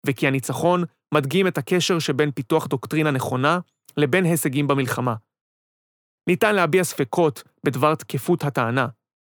וכי 0.07 0.27
הניצחון 0.27 0.85
מדגים 1.15 1.47
את 1.47 1.59
הקשר 1.59 1.99
שבין 1.99 2.31
פיתוח 2.31 2.67
דוקטרינה 2.67 3.11
נכונה 3.11 3.59
לבין 3.97 4.25
הישגים 4.25 4.67
במלחמה. 4.67 5.15
ניתן 6.29 6.55
להביע 6.55 6.85
ספקות 6.85 7.43
בדבר 7.65 7.95
תקפות 7.95 8.45
הטענה, 8.45 8.89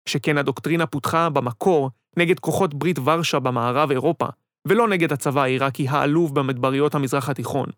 שכן 0.09 0.39
הדוקטרינה 0.39 0.87
פותחה 0.87 1.31
במקור 1.31 1.91
נגד 2.19 2.41
כוחות 2.41 2.75
ברית 2.75 2.99
ורשה 3.05 3.39
במערב 3.39 3.91
אירופה, 3.91 4.27
ולא 4.69 4.89
נגד 4.89 5.13
הצבא 5.13 5.43
העיראקי 5.43 5.89
העלוב 5.89 6.35
במדבריות 6.35 6.95
המזרח 6.95 7.29
התיכון. 7.29 7.69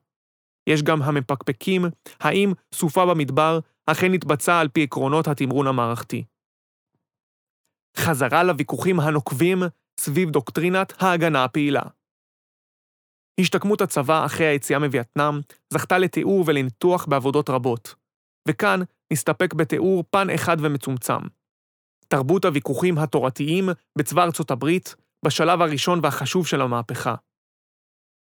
יש 0.66 0.82
גם 0.82 1.02
המפקפקים 1.02 1.84
האם 2.20 2.52
סופה 2.74 3.06
במדבר 3.06 3.58
אכן 3.86 4.14
התבצעה 4.14 4.60
על 4.60 4.68
פי 4.68 4.82
עקרונות 4.82 5.28
התמרון 5.28 5.66
המערכתי. 5.66 6.24
חזרה 7.96 8.42
לוויכוחים 8.42 9.00
הנוקבים 9.00 9.62
סביב 10.00 10.30
דוקטרינת 10.30 10.92
ההגנה 11.02 11.44
הפעילה. 11.44 11.82
השתקמות 13.40 13.80
הצבא 13.80 14.26
אחרי 14.26 14.46
היציאה 14.46 14.78
מווייטנאם 14.78 15.40
זכתה 15.72 15.98
לתיאור 15.98 16.44
ולניתוח 16.46 17.06
בעבודות 17.06 17.50
רבות, 17.50 17.94
וכאן 18.48 18.80
נסתפק 19.12 19.54
בתיאור 19.54 20.04
פן 20.10 20.30
אחד 20.30 20.56
ומצומצם. 20.60 21.20
תרבות 22.08 22.44
הוויכוחים 22.44 22.98
התורתיים 22.98 23.68
בצבא 23.98 24.22
ארצות 24.22 24.50
הברית 24.50 24.94
בשלב 25.24 25.62
הראשון 25.62 26.00
והחשוב 26.02 26.46
של 26.46 26.60
המהפכה. 26.60 27.14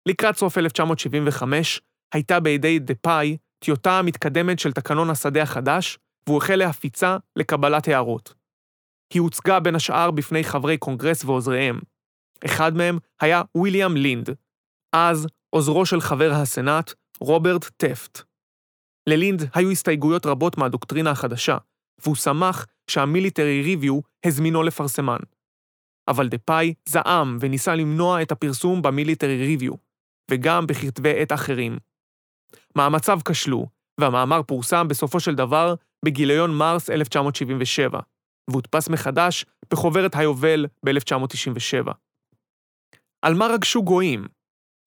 לקראת 0.05 0.37
סוף 0.37 0.57
1975 0.57 1.81
הייתה 2.13 2.39
בידי 2.39 2.79
דה-פאי 2.79 3.37
טיוטה 3.59 3.99
המתקדמת 3.99 4.59
של 4.59 4.71
תקנון 4.71 5.09
השדה 5.09 5.41
החדש, 5.43 5.99
והוא 6.27 6.37
החל 6.37 6.55
להפיצה 6.55 7.17
לקבלת 7.35 7.87
הערות. 7.87 8.33
היא 9.13 9.21
הוצגה 9.21 9.59
בין 9.59 9.75
השאר 9.75 10.11
בפני 10.11 10.43
חברי 10.43 10.77
קונגרס 10.77 11.25
ועוזריהם. 11.25 11.79
אחד 12.45 12.75
מהם 12.75 12.97
היה 13.21 13.41
ויליאם 13.57 13.97
לינד, 13.97 14.29
אז 14.95 15.27
עוזרו 15.49 15.85
של 15.85 16.01
חבר 16.01 16.31
הסנאט, 16.33 16.93
רוברט 17.19 17.65
טפט. 17.77 18.21
ללינד 19.10 19.50
היו 19.53 19.72
הסתייגויות 19.72 20.25
רבות 20.25 20.57
מהדוקטרינה 20.57 21.12
החדשה, 21.12 21.57
והוא 22.03 22.15
שמח 22.15 22.65
שה 22.88 23.08
Military 23.08 23.62
Review 23.62 24.00
הזמינו 24.25 24.63
לפרסמן. 24.63 25.19
אבל 26.07 26.27
דה 26.27 26.38
פאי 26.38 26.74
זעם 26.89 27.38
וניסה 27.39 27.75
למנוע 27.75 28.22
את 28.22 28.31
הפרסום 28.31 28.81
ב 28.81 28.88
Military 28.88 29.38
Review, 29.38 29.73
וגם 30.31 30.67
בכתבי 30.67 31.22
עת 31.22 31.31
אחרים. 31.31 31.77
מאמציו 32.75 33.19
כשלו, 33.25 33.67
והמאמר 34.00 34.43
פורסם 34.43 34.88
בסופו 34.88 35.19
של 35.19 35.36
דבר 35.36 35.75
בגיליון 36.05 36.57
מרס 36.57 36.89
1977, 36.89 38.00
והודפס 38.50 38.89
מחדש 38.89 39.45
בחוברת 39.72 40.15
היובל 40.15 40.65
ב-1997. 40.86 41.91
על 43.22 43.33
מה 43.33 43.48
רגשו 43.48 43.83
גויים? 43.83 44.27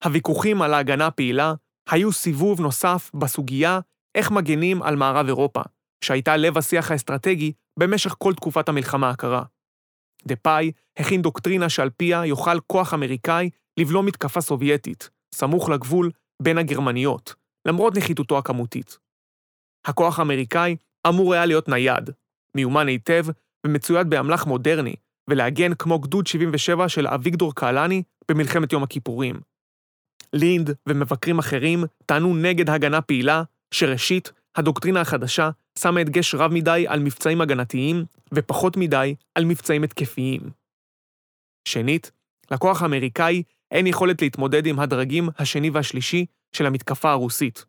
הוויכוחים 0.03 0.61
על 0.61 0.73
ההגנה 0.73 1.07
הפעילה 1.07 1.53
היו 1.89 2.11
סיבוב 2.11 2.61
נוסף 2.61 3.11
בסוגיה 3.13 3.79
איך 4.15 4.31
מגנים 4.31 4.83
על 4.83 4.95
מערב 4.95 5.27
אירופה, 5.27 5.61
שהייתה 6.03 6.37
לב 6.37 6.57
השיח 6.57 6.91
האסטרטגי 6.91 7.51
במשך 7.79 8.15
כל 8.17 8.33
תקופת 8.33 8.69
המלחמה 8.69 9.09
הקרה. 9.09 9.43
דה 10.27 10.35
פאי 10.35 10.71
הכין 10.97 11.21
דוקטרינה 11.21 11.69
שעל 11.69 11.89
פיה 11.89 12.25
יוכל 12.25 12.59
כוח 12.59 12.93
אמריקאי 12.93 13.49
לבלום 13.79 14.05
מתקפה 14.05 14.41
סובייטית, 14.41 15.09
סמוך 15.35 15.69
לגבול 15.69 16.11
בין 16.41 16.57
הגרמניות, 16.57 17.35
למרות 17.67 17.97
נחיתותו 17.97 18.37
הכמותית. 18.37 18.97
הכוח 19.85 20.19
האמריקאי 20.19 20.75
אמור 21.07 21.33
היה 21.33 21.45
להיות 21.45 21.69
נייד, 21.69 22.09
מיומן 22.55 22.87
היטב 22.87 23.25
ומצויד 23.65 24.09
באמל"ח 24.09 24.45
מודרני, 24.45 24.95
ולהגן 25.29 25.73
כמו 25.73 25.99
גדוד 25.99 26.27
77 26.27 26.89
של 26.89 27.07
אביגדור 27.07 27.55
קהלני 27.55 28.03
במלחמת 28.31 28.73
יום 28.73 28.83
הכיפורים. 28.83 29.39
לינד 30.33 30.75
ומבקרים 30.89 31.39
אחרים 31.39 31.83
טענו 32.05 32.35
נגד 32.35 32.69
הגנה 32.69 33.01
פעילה, 33.01 33.43
שראשית, 33.73 34.31
הדוקטרינה 34.55 35.01
החדשה 35.01 35.49
שמה 35.79 35.99
הדגש 35.99 36.35
רב 36.35 36.51
מדי 36.51 36.85
על 36.87 36.99
מבצעים 36.99 37.41
הגנתיים, 37.41 38.05
ופחות 38.33 38.77
מדי 38.77 39.15
על 39.35 39.45
מבצעים 39.45 39.83
התקפיים. 39.83 40.41
שנית, 41.67 42.11
לכוח 42.51 42.81
האמריקאי 42.81 43.43
אין 43.71 43.87
יכולת 43.87 44.21
להתמודד 44.21 44.65
עם 44.65 44.79
הדרגים 44.79 45.29
השני 45.37 45.69
והשלישי 45.69 46.25
של 46.55 46.65
המתקפה 46.65 47.11
הרוסית, 47.11 47.65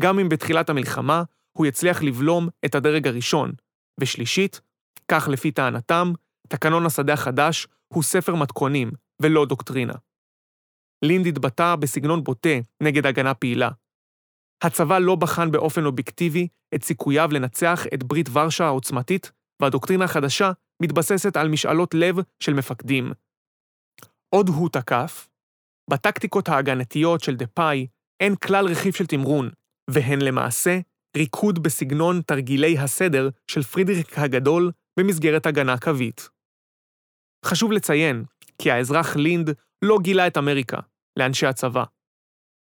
גם 0.00 0.18
אם 0.18 0.28
בתחילת 0.28 0.70
המלחמה 0.70 1.22
הוא 1.52 1.66
יצליח 1.66 2.02
לבלום 2.02 2.48
את 2.64 2.74
הדרג 2.74 3.08
הראשון, 3.08 3.52
ושלישית, 4.00 4.60
כך 5.08 5.28
לפי 5.28 5.50
טענתם, 5.50 6.12
תקנון 6.48 6.86
השדה 6.86 7.12
החדש 7.12 7.66
הוא 7.88 8.02
ספר 8.02 8.34
מתכונים 8.34 8.90
ולא 9.22 9.46
דוקטרינה. 9.46 9.94
לינד 11.04 11.26
התבטא 11.26 11.76
בסגנון 11.76 12.24
בוטה 12.24 12.58
נגד 12.82 13.06
הגנה 13.06 13.34
פעילה. 13.34 13.70
הצבא 14.62 14.98
לא 14.98 15.16
בחן 15.16 15.50
באופן 15.50 15.84
אובייקטיבי 15.84 16.48
את 16.74 16.84
סיכוייו 16.84 17.28
לנצח 17.32 17.86
את 17.94 18.02
ברית 18.02 18.28
ורשה 18.32 18.64
העוצמתית, 18.64 19.32
והדוקטרינה 19.62 20.04
החדשה 20.04 20.52
מתבססת 20.82 21.36
על 21.36 21.48
משאלות 21.48 21.94
לב 21.94 22.16
של 22.40 22.54
מפקדים. 22.54 23.12
עוד 24.34 24.48
הוא 24.48 24.68
תקף, 24.68 25.28
בטקטיקות 25.90 26.48
ההגנתיות 26.48 27.20
של 27.20 27.36
דה 27.36 27.46
פאי 27.46 27.86
אין 28.22 28.36
כלל 28.36 28.66
רכיב 28.66 28.94
של 28.94 29.06
תמרון, 29.06 29.50
והן 29.90 30.22
למעשה 30.22 30.78
ריקוד 31.16 31.62
בסגנון 31.62 32.22
תרגילי 32.26 32.78
הסדר 32.78 33.28
של 33.50 33.62
פרידריק 33.62 34.18
הגדול 34.18 34.72
במסגרת 34.98 35.46
הגנה 35.46 35.78
קווית. 35.78 36.28
חשוב 37.44 37.72
לציין 37.72 38.24
כי 38.58 38.70
האזרח 38.70 39.16
לינד 39.16 39.50
לא 39.84 39.98
גילה 40.02 40.26
את 40.26 40.38
אמריקה 40.38 40.78
לאנשי 41.18 41.46
הצבא. 41.46 41.84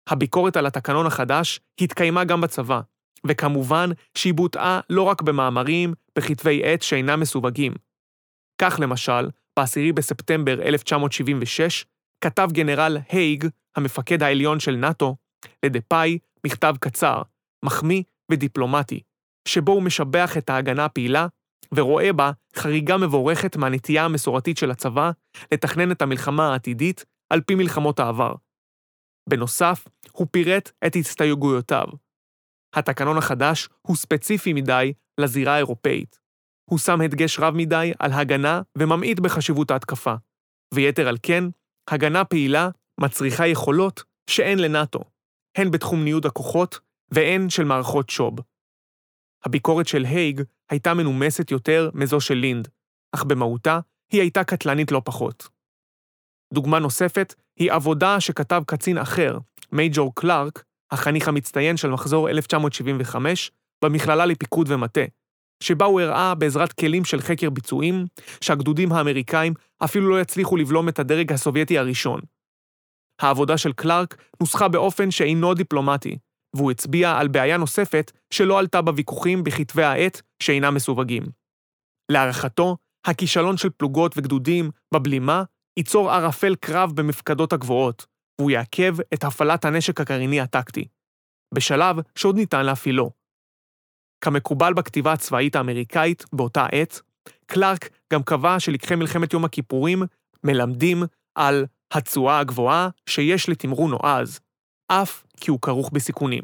הביקורת 0.08 0.58
על 0.58 0.66
התקנון 0.66 1.06
החדש 1.06 1.60
התקיימה 1.82 2.24
גם 2.24 2.42
בצבא, 2.42 2.82
וכמובן 3.28 3.90
שהיא 4.16 4.34
בוטאה 4.34 4.80
לא 4.90 5.02
רק 5.02 5.22
במאמרים, 5.22 5.94
בכתבי 6.18 6.62
עת 6.64 6.82
שאינם 6.82 7.20
מסווגים. 7.20 7.74
כך 8.62 8.80
למשל, 8.82 9.30
ב-10 9.60 9.94
בספטמבר 9.94 10.62
1976, 10.62 11.86
כתב 12.22 12.48
גנרל 12.52 12.98
הייג, 13.10 13.48
המפקד 13.76 14.24
העליון 14.24 14.60
של 14.60 14.76
נאט"ו, 14.76 15.16
לדפאי 15.66 16.18
מכתב 16.46 16.76
קצר, 16.80 17.22
מחמיא 17.66 18.04
ודיפלומטי, 18.32 19.00
שבו 19.48 19.72
הוא 19.72 19.84
משבח 19.84 20.38
את 20.38 20.50
ההגנה 20.50 20.86
הפעילה, 20.86 21.28
ורואה 21.74 22.14
בה 22.14 22.32
חריגה 22.56 22.98
מבורכת 22.98 23.56
מהנטייה 23.56 24.06
המסורתית 24.06 24.58
של 24.58 24.72
הצבא 24.72 25.12
לתכנן 25.54 25.92
את 25.92 26.02
המלחמה 26.02 26.52
העתידית 26.52 27.06
על 27.30 27.42
פי 27.42 27.56
מלחמות 27.56 28.00
העבר. 28.00 28.34
בנוסף, 29.28 29.88
הוא 30.12 30.28
פירט 30.32 30.72
את 30.88 30.96
הסתייגויותיו. 30.96 31.86
התקנון 32.76 33.18
החדש 33.18 33.70
הוא 33.82 33.96
ספציפי 33.96 34.54
מדי 34.54 34.94
לזירה 35.20 35.56
האירופאית. 35.56 36.20
הוא 36.70 36.80
שם 36.80 37.02
הדגש 37.02 37.40
רב 37.40 37.54
מדי 37.56 37.92
על 38.00 38.12
הגנה 38.12 38.62
וממעיט 38.78 39.20
בחשיבות 39.20 39.72
ההתקפה, 39.72 40.14
ויתר 40.74 41.08
על 41.08 41.18
כן, 41.24 41.44
הגנה 41.90 42.26
פעילה 42.26 42.70
מצריכה 43.00 43.48
יכולות 43.48 44.04
שאין 44.30 44.60
לנאט"ו, 44.60 45.00
הן 45.58 45.72
בתחום 45.72 46.04
ניוד 46.04 46.26
הכוחות 46.26 46.80
והן 47.12 47.50
של 47.50 47.64
מערכות 47.64 48.10
שוב. 48.10 48.36
הביקורת 49.46 49.88
של 49.88 50.06
הייג 50.06 50.42
הייתה 50.72 50.94
מנומסת 50.94 51.52
יותר 51.52 51.90
מזו 51.94 52.22
של 52.22 52.34
לינד, 52.34 52.68
אך 53.16 53.24
במהותה 53.24 53.80
היא 54.12 54.22
הייתה 54.22 54.44
קטלנית 54.44 54.92
לא 54.92 55.02
פחות. 55.06 55.48
דוגמה 56.54 56.80
נוספת 56.80 57.34
היא 57.60 57.72
עבודה 57.72 58.20
שכתב 58.20 58.64
קצין 58.68 58.98
אחר, 58.98 59.38
מייג'ור 59.72 60.16
קלארק, 60.16 60.64
החניך 60.92 61.28
המצטיין 61.28 61.78
של 61.78 61.90
מחזור 61.90 62.30
1975, 62.30 63.52
במכללה 63.84 64.26
לפיקוד 64.26 64.72
ומטה, 64.72 65.02
שבה 65.64 65.86
הוא 65.86 66.02
הראה 66.02 66.36
בעזרת 66.36 66.74
כלים 66.74 67.06
של 67.06 67.22
חקר 67.22 67.50
ביצועים, 67.50 68.06
שהגדודים 68.42 68.92
האמריקאים 68.92 69.54
אפילו 69.84 70.10
לא 70.10 70.22
יצליחו 70.22 70.58
לבלום 70.58 70.90
את 70.90 71.00
הדרג 71.00 71.34
הסובייטי 71.34 71.78
הראשון. 71.78 72.22
העבודה 73.22 73.58
של 73.58 73.74
קלארק 73.74 74.18
נוסחה 74.42 74.68
באופן 74.68 75.12
שאינו 75.12 75.54
דיפלומטי, 75.54 76.18
והוא 76.56 76.72
הצביע 76.72 77.18
על 77.18 77.28
בעיה 77.28 77.58
נוספת 77.58 78.12
שלא 78.34 78.60
עלתה 78.60 78.82
בוויכוחים 78.82 79.44
בכתבי 79.44 79.84
העת 79.84 80.22
שאינם 80.44 80.74
מסווגים. 80.76 81.24
להערכתו, 82.12 82.78
הכישלון 83.06 83.58
של 83.58 83.70
פלוגות 83.70 84.18
וגדודים 84.18 84.72
בבלימה 84.94 85.44
ייצור 85.78 86.12
ערפל 86.12 86.56
קרב 86.56 86.92
במפקדות 86.96 87.54
הגבוהות, 87.54 88.06
והוא 88.40 88.52
יעכב 88.52 88.96
את 89.14 89.24
הפעלת 89.24 89.66
הנשק 89.66 90.02
הגרעיני 90.02 90.42
הטקטי, 90.42 90.88
בשלב 91.54 91.96
שעוד 92.16 92.36
ניתן 92.36 92.66
להפעילו. 92.66 93.12
כמקובל 94.22 94.74
בכתיבה 94.74 95.14
הצבאית 95.14 95.56
האמריקאית 95.56 96.26
באותה 96.34 96.66
עת, 96.72 97.02
קלארק 97.46 97.90
גם 98.14 98.24
קבע 98.24 98.60
שלקחי 98.60 98.96
מלחמת 98.96 99.34
יום 99.34 99.46
הכיפורים 99.46 100.04
מלמדים 100.44 101.04
על 101.36 101.66
התשואה 101.92 102.40
הגבוהה 102.40 102.90
שיש 103.10 103.50
לתמרון 103.50 103.92
נועז, 103.92 104.40
אף 104.88 105.24
כי 105.38 105.52
הוא 105.52 105.60
כרוך 105.62 105.90
בסיכונים. 105.94 106.44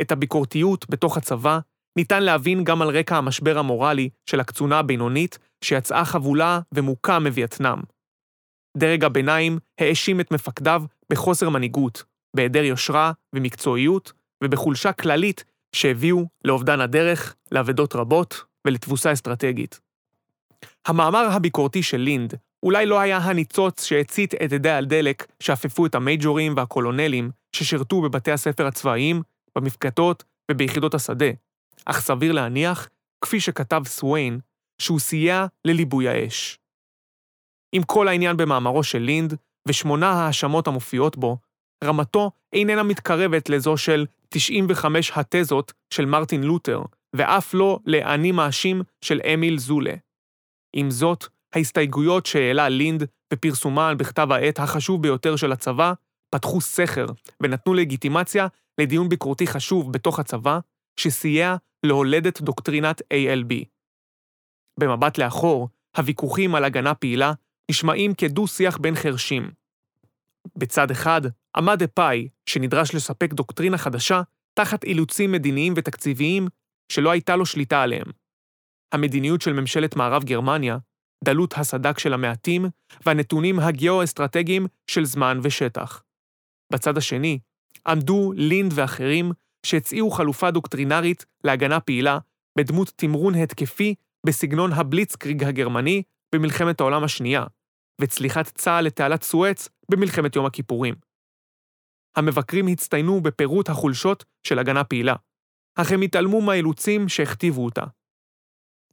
את 0.00 0.12
הביקורתיות 0.12 0.90
בתוך 0.90 1.16
הצבא 1.16 1.58
ניתן 1.98 2.22
להבין 2.22 2.64
גם 2.64 2.82
על 2.82 2.98
רקע 2.98 3.16
המשבר 3.16 3.58
המורלי 3.58 4.08
של 4.26 4.40
הקצונה 4.40 4.78
הבינונית 4.78 5.38
שיצאה 5.64 6.04
חבולה 6.04 6.60
ומוכה 6.72 7.18
מווייטנאם. 7.18 7.78
דרג 8.76 9.04
הביניים 9.04 9.58
האשים 9.80 10.20
את 10.20 10.32
מפקדיו 10.32 10.82
בחוסר 11.10 11.48
מנהיגות, 11.48 12.04
בהיעדר 12.36 12.62
יושרה 12.62 13.12
ומקצועיות, 13.32 14.12
ובחולשה 14.44 14.92
כללית 14.92 15.44
שהביאו 15.72 16.24
לאובדן 16.44 16.80
הדרך, 16.80 17.34
לאבדות 17.52 17.96
רבות 17.96 18.44
ולתבוסה 18.66 19.12
אסטרטגית. 19.12 19.80
המאמר 20.86 21.28
הביקורתי 21.30 21.82
של 21.82 21.98
לינד 21.98 22.34
אולי 22.62 22.86
לא 22.86 23.00
היה 23.00 23.18
הניצוץ 23.18 23.84
שהצית 23.84 24.34
את 24.34 24.52
אדי 24.52 24.70
הדלק 24.70 25.26
שאפפו 25.40 25.86
את 25.86 25.94
המייג'ורים 25.94 26.54
והקולונלים 26.56 27.30
ששירתו 27.52 28.00
בבתי 28.00 28.32
הספר 28.32 28.66
הצבאיים, 28.66 29.22
במפקדות 29.56 30.24
וביחידות 30.50 30.94
השדה, 30.94 31.30
אך 31.84 32.00
סביר 32.00 32.32
להניח, 32.32 32.88
כפי 33.24 33.40
שכתב 33.40 33.82
סוויין, 33.86 34.40
שהוא 34.82 34.98
סייע 34.98 35.46
לליבוי 35.64 36.08
האש. 36.08 36.58
עם 37.72 37.82
כל 37.82 38.08
העניין 38.08 38.36
במאמרו 38.36 38.82
של 38.82 38.98
לינד 38.98 39.34
ושמונה 39.68 40.10
ההאשמות 40.10 40.66
המופיעות 40.66 41.16
בו, 41.16 41.38
רמתו 41.84 42.30
איננה 42.52 42.82
מתקרבת 42.82 43.48
לזו 43.48 43.76
של 43.76 44.06
95 44.28 45.12
התזות 45.14 45.72
של 45.94 46.04
מרטין 46.04 46.42
לותר, 46.42 46.82
ואף 47.16 47.54
לא 47.54 47.78
ל"אני 47.86 48.32
מאשים" 48.32 48.82
של 49.04 49.20
אמיל 49.34 49.58
זולה. 49.58 49.94
עם 50.76 50.90
זאת, 50.90 51.24
ההסתייגויות 51.54 52.26
שהעלה 52.26 52.68
לינד 52.68 53.04
בפרסומן 53.32 53.94
בכתב 53.98 54.32
העת 54.32 54.58
החשוב 54.58 55.02
ביותר 55.02 55.36
של 55.36 55.52
הצבא, 55.52 55.92
פתחו 56.30 56.60
סכר 56.60 57.06
ונתנו 57.42 57.74
לגיטימציה 57.74 58.46
לדיון 58.80 59.08
ביקורתי 59.08 59.46
חשוב 59.46 59.92
בתוך 59.92 60.18
הצבא, 60.18 60.58
שסייע 61.00 61.56
להולדת 61.86 62.40
דוקטרינת 62.40 63.00
ALB. 63.00 63.64
במבט 64.80 65.18
לאחור, 65.18 65.68
הוויכוחים 65.96 66.54
על 66.54 66.64
הגנה 66.64 66.94
פעילה 66.94 67.32
נשמעים 67.70 68.14
כדו-שיח 68.14 68.78
בין 68.78 68.94
חרשים. 68.94 69.50
בצד 70.56 70.90
אחד, 70.90 71.20
עמד 71.56 71.82
אפאי, 71.82 72.28
שנדרש 72.46 72.94
לספק 72.94 73.32
דוקטרינה 73.32 73.78
חדשה 73.78 74.22
תחת 74.54 74.84
אילוצים 74.84 75.32
מדיניים 75.32 75.74
ותקציביים 75.76 76.48
שלא 76.92 77.10
הייתה 77.10 77.36
לו 77.36 77.46
שליטה 77.46 77.82
עליהם. 77.82 78.06
המדיניות 78.92 79.40
של 79.40 79.52
ממשלת 79.52 79.96
מערב 79.96 80.24
גרמניה, 80.24 80.78
דלות 81.24 81.54
הסד"כ 81.56 81.98
של 81.98 82.14
המעטים 82.14 82.66
והנתונים 83.06 83.60
הגיאו-אסטרטגיים 83.60 84.66
של 84.86 85.04
זמן 85.04 85.40
ושטח. 85.42 86.02
בצד 86.72 86.96
השני, 86.96 87.38
עמדו 87.86 88.32
לינד 88.36 88.72
ואחרים 88.74 89.32
שהציעו 89.66 90.10
חלופה 90.10 90.50
דוקטרינרית 90.50 91.26
להגנה 91.44 91.80
פעילה 91.80 92.18
בדמות 92.58 92.92
תמרון 92.96 93.34
התקפי 93.34 93.94
בסגנון 94.26 94.72
הבליצקריג 94.72 95.44
הגרמני 95.44 96.02
במלחמת 96.34 96.80
העולם 96.80 97.04
השנייה, 97.04 97.44
וצליחת 98.00 98.46
צה"ל 98.46 98.84
לתעלת 98.84 99.22
סואץ 99.22 99.68
במלחמת 99.90 100.36
יום 100.36 100.46
הכיפורים. 100.46 100.94
המבקרים 102.16 102.66
הצטיינו 102.66 103.20
בפירוט 103.20 103.68
החולשות 103.68 104.24
של 104.46 104.58
הגנה 104.58 104.84
פעילה, 104.84 105.14
אך 105.74 105.92
הם 105.92 106.02
התעלמו 106.02 106.40
מהאילוצים 106.40 107.08
שהכתיבו 107.08 107.64
אותה. 107.64 107.84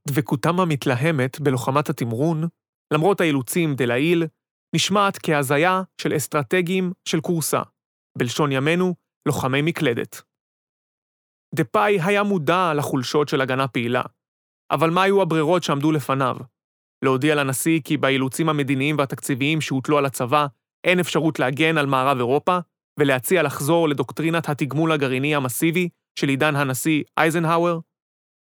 דבקותם 0.08 0.60
המתלהמת 0.60 1.39
בלוחמת 1.39 1.89
התמרון, 1.89 2.43
למרות 2.93 3.21
האילוצים 3.21 3.75
דלעיל, 3.75 4.23
נשמעת 4.75 5.17
כהזיה 5.23 5.82
של 6.01 6.15
אסטרטגים 6.15 6.91
של 7.08 7.21
קורסה, 7.21 7.62
בלשון 8.17 8.51
ימינו, 8.51 8.95
לוחמי 9.28 9.62
מקלדת. 9.62 10.21
דפאי 11.55 11.99
היה 12.01 12.23
מודע 12.23 12.73
לחולשות 12.73 13.29
של 13.29 13.41
הגנה 13.41 13.67
פעילה, 13.67 14.01
אבל 14.71 14.89
מה 14.89 15.03
היו 15.03 15.21
הברירות 15.21 15.63
שעמדו 15.63 15.91
לפניו? 15.91 16.37
להודיע 17.03 17.35
לנשיא 17.35 17.79
כי 17.83 17.97
באילוצים 17.97 18.49
המדיניים 18.49 18.97
והתקציביים 18.97 19.61
שהוטלו 19.61 19.97
על 19.97 20.05
הצבא 20.05 20.47
אין 20.83 20.99
אפשרות 20.99 21.39
להגן 21.39 21.77
על 21.77 21.85
מערב 21.85 22.17
אירופה, 22.17 22.57
ולהציע 22.99 23.43
לחזור 23.43 23.89
לדוקטרינת 23.89 24.49
התגמול 24.49 24.91
הגרעיני 24.91 25.35
המסיבי 25.35 25.89
של 26.19 26.29
עידן 26.29 26.55
הנשיא 26.55 27.03
אייזנהאואר? 27.17 27.79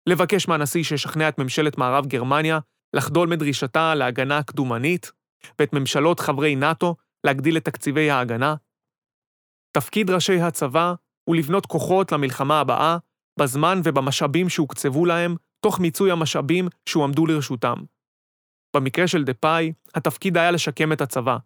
לבקש 0.09 0.49
מהנשיא 0.49 0.83
שישכנע 0.83 1.29
את 1.29 1.39
ממשלת 1.39 1.79
מערב 1.79 2.07
גרמניה 2.07 2.59
לחדול 2.97 3.29
מדרישתה 3.29 3.95
להגנה 3.95 4.43
קדומנית, 4.43 5.13
ואת 5.59 5.73
ממשלות 5.73 6.21
חברי 6.21 6.57
נאט"ו 6.57 6.97
להגדיל 7.27 7.57
את 7.57 7.65
תקציבי 7.65 8.11
ההגנה? 8.11 8.55
תפקיד 9.77 10.11
ראשי 10.11 10.41
הצבא 10.41 10.95
הוא 11.25 11.37
לבנות 11.37 11.67
כוחות 11.67 12.13
למלחמה 12.13 12.61
הבאה, 12.61 12.97
בזמן 13.39 13.81
ובמשאבים 13.85 14.49
שהוקצבו 14.49 15.05
להם, 15.05 15.37
תוך 15.61 15.81
מיצוי 15.81 16.11
המשאבים 16.11 16.69
שהועמדו 16.89 17.27
לרשותם. 17.27 17.77
במקרה 18.77 19.07
של 19.07 19.25
דה-פאי, 19.25 19.73
התפקיד 19.95 20.37
היה 20.37 20.51
לשקם 20.51 20.93
את 20.93 21.01
הצבא, 21.01 21.37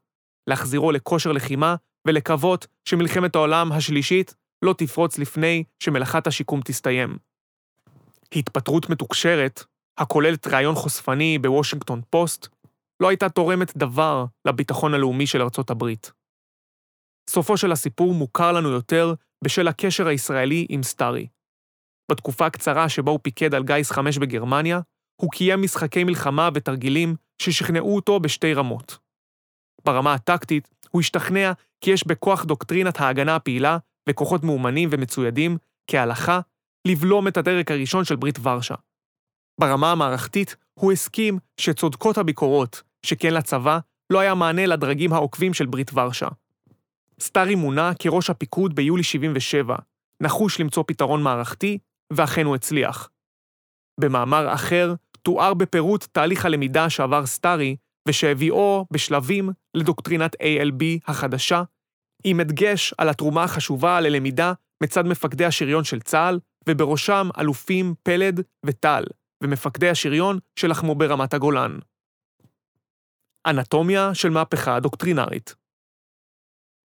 להחזירו 0.47 0.93
לכושר 0.93 1.33
לחימה 1.33 1.75
ולקוות 2.07 2.67
שמלחמת 2.85 3.35
העולם 3.35 3.73
השלישית 3.73 4.35
לא 4.63 4.75
תפרוץ 4.79 5.19
לפני 5.19 5.65
שמלאכת 5.83 6.27
השיקום 6.27 6.61
תסתיים. 6.65 7.19
התפטרות 8.33 8.91
מתוקשרת, 8.91 9.65
הכוללת 9.99 10.47
ראיון 10.47 10.75
חושפני 10.75 11.39
בוושינגטון 11.39 12.01
פוסט, 12.11 12.49
לא 13.01 13.09
הייתה 13.09 13.29
תורמת 13.29 13.77
דבר 13.77 14.25
לביטחון 14.45 14.95
הלאומי 14.95 15.27
של 15.27 15.43
ארצות 15.43 15.71
הברית. 15.71 16.13
סופו 17.31 17.57
של 17.57 17.73
הסיפור 17.73 18.15
מוכר 18.15 18.53
לנו 18.53 18.69
יותר 18.69 19.15
בשל 19.45 19.69
הקשר 19.69 20.07
הישראלי 20.07 20.67
עם 20.69 20.83
סטארי. 20.83 21.27
בתקופה 22.11 22.47
הקצרה 22.47 22.89
שבה 22.89 23.11
הוא 23.11 23.21
פיקד 23.23 23.55
על 23.55 23.65
גיס 23.65 23.91
5 23.91 24.19
בגרמניה, 24.19 24.81
הוא 25.21 25.31
קיים 25.31 25.63
משחקי 25.63 26.05
מלחמה 26.05 26.49
ותרגילים 26.55 27.17
ששכנעו 27.43 27.97
אותו 27.97 28.21
בשתי 28.21 28.55
רמות. 28.55 28.99
ברמה 29.85 30.15
הטקטית, 30.15 30.69
הוא 30.91 31.01
השתכנע 31.01 31.53
כי 31.81 31.91
יש 31.91 32.07
בכוח 32.07 32.45
דוקטרינת 32.45 33.01
ההגנה 33.01 33.37
הפעילה 33.37 33.79
וכוחות 34.09 34.45
מאומנים 34.45 34.89
ומצוידים, 34.93 35.57
כהלכה, 35.87 36.41
לבלום 36.87 37.29
את 37.29 37.37
הדרג 37.37 37.73
הראשון 37.73 38.05
של 38.05 38.17
ברית 38.17 38.39
ורשה. 38.43 38.75
ברמה 39.61 39.93
המערכתית, 39.93 40.57
הוא 40.75 40.93
הסכים 40.93 41.39
שצודקות 41.61 42.19
הביקורות, 42.19 42.83
שכן 43.07 43.35
לצבא, 43.35 43.79
לא 44.11 44.21
היה 44.21 44.35
מענה 44.35 44.67
לדרגים 44.67 45.13
העוקבים 45.13 45.55
של 45.55 45.67
ברית 45.67 45.91
ורשה. 45.95 46.29
סטארי 47.21 47.55
מונה 47.55 47.93
כראש 47.99 48.31
הפיקוד 48.31 48.75
ביולי 48.75 49.03
77, 49.03 49.77
נחוש 50.23 50.61
למצוא 50.61 50.85
פתרון 50.87 51.23
מערכתי, 51.23 51.79
ואכן 52.13 52.47
הוא 52.47 52.55
הצליח. 52.55 53.11
במאמר 54.01 54.55
אחר, 54.55 54.95
תואר 55.23 55.55
בפירוט 55.55 56.07
תהליך 56.13 56.45
הלמידה 56.45 56.91
שעבר 56.91 57.27
סטארי, 57.27 57.77
ושהביאו 58.09 58.87
בשלבים 58.91 59.51
לדוקטרינת 59.75 60.35
ALB 60.35 60.85
החדשה, 61.07 61.63
עם 62.25 62.41
הדגש 62.41 62.95
על 62.99 63.09
התרומה 63.09 63.45
החשובה 63.45 64.01
ללמידה 64.01 64.53
מצד 64.83 65.07
מפקדי 65.07 65.45
השריון 65.45 65.85
של 65.85 66.01
צה"ל, 66.01 66.39
ובראשם 66.69 67.29
אלופים 67.39 67.95
פלד 68.03 68.41
וטל, 68.67 69.05
ומפקדי 69.43 69.89
השריון 69.89 70.39
שלחמו 70.57 70.95
ברמת 70.95 71.35
הגולן. 71.35 71.79
אנטומיה 73.47 74.15
של 74.15 74.31
מהפכה 74.31 74.81
דוקטרינרית 74.81 75.55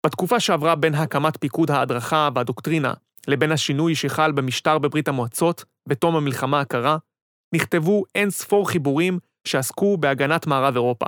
בתקופה 0.06 0.40
שעברה 0.40 0.74
בין 0.74 0.94
הקמת 0.94 1.40
פיקוד 1.40 1.70
ההדרכה 1.70 2.28
והדוקטרינה 2.34 2.94
לבין 3.28 3.52
השינוי 3.52 3.94
שחל 3.94 4.32
במשטר 4.32 4.78
בברית 4.78 5.08
המועצות 5.08 5.64
בתום 5.88 6.16
המלחמה 6.16 6.60
הקרה, 6.60 6.96
נכתבו 7.54 8.04
אין 8.14 8.30
ספור 8.30 8.68
חיבורים 8.70 9.18
שעסקו 9.44 9.96
בהגנת 9.96 10.46
מערב 10.46 10.74
אירופה. 10.74 11.06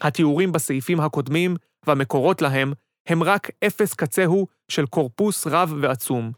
התיאורים 0.00 0.52
בסעיפים 0.52 1.00
הקודמים 1.00 1.56
והמקורות 1.86 2.42
להם 2.42 2.72
הם 3.08 3.22
רק 3.22 3.50
אפס 3.66 3.94
קצהו 3.94 4.46
של 4.68 4.86
קורפוס 4.86 5.46
רב 5.46 5.72
ועצום, 5.80 6.32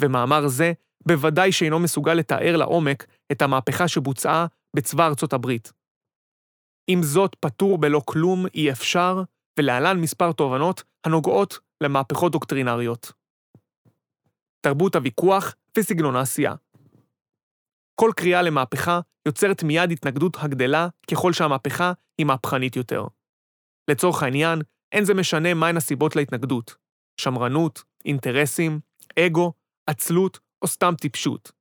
ומאמר 0.00 0.48
זה 0.48 0.72
בוודאי 1.06 1.52
שאינו 1.52 1.78
מסוגל 1.78 2.14
לתאר 2.14 2.56
לעומק 2.56 3.06
את 3.32 3.42
המהפכה 3.42 3.88
שבוצעה 3.88 4.46
בצבא 4.76 5.06
ארצות 5.06 5.32
הברית. 5.32 5.72
עם 6.86 7.02
זאת, 7.02 7.36
פטור 7.40 7.78
בלא 7.78 8.00
כלום 8.04 8.46
אי 8.54 8.70
אפשר, 8.70 9.22
ולהלן 9.58 10.00
מספר 10.00 10.32
תובנות 10.32 10.82
הנוגעות 11.04 11.58
למהפכות 11.80 12.32
דוקטרינריות. 12.32 13.12
תרבות 14.60 14.94
הוויכוח 14.94 15.54
וסגנון 15.78 16.16
העשייה. 16.16 16.54
כל 18.00 18.10
קריאה 18.16 18.42
למהפכה 18.42 19.00
יוצרת 19.26 19.62
מיד 19.62 19.90
התנגדות 19.90 20.36
הגדלה 20.40 20.88
ככל 21.10 21.32
שהמהפכה 21.32 21.92
היא 22.18 22.26
מהפכנית 22.26 22.76
יותר. 22.76 23.04
לצורך 23.90 24.22
העניין, 24.22 24.62
אין 24.92 25.04
זה 25.04 25.14
משנה 25.14 25.54
מהן 25.54 25.76
הסיבות 25.76 26.16
להתנגדות. 26.16 26.74
שמרנות, 27.20 27.82
אינטרסים, 28.04 28.80
אגו, 29.18 29.52
עצלות 29.86 30.38
או 30.62 30.68
סתם 30.68 30.94
טיפשות. 31.00 31.52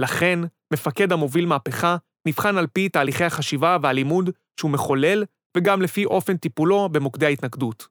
לכן, 0.00 0.38
מפקד 0.72 1.12
המוביל 1.12 1.46
מהפכה 1.46 1.96
נבחן 2.28 2.58
על 2.58 2.66
פי 2.66 2.88
תהליכי 2.88 3.24
החשיבה 3.24 3.76
והלימוד 3.82 4.30
שהוא 4.60 4.70
מחולל 4.70 5.24
וגם 5.56 5.82
לפי 5.82 6.04
אופן 6.04 6.36
טיפולו 6.36 6.88
במוקדי 6.88 7.26
ההתנגדות. 7.26 7.88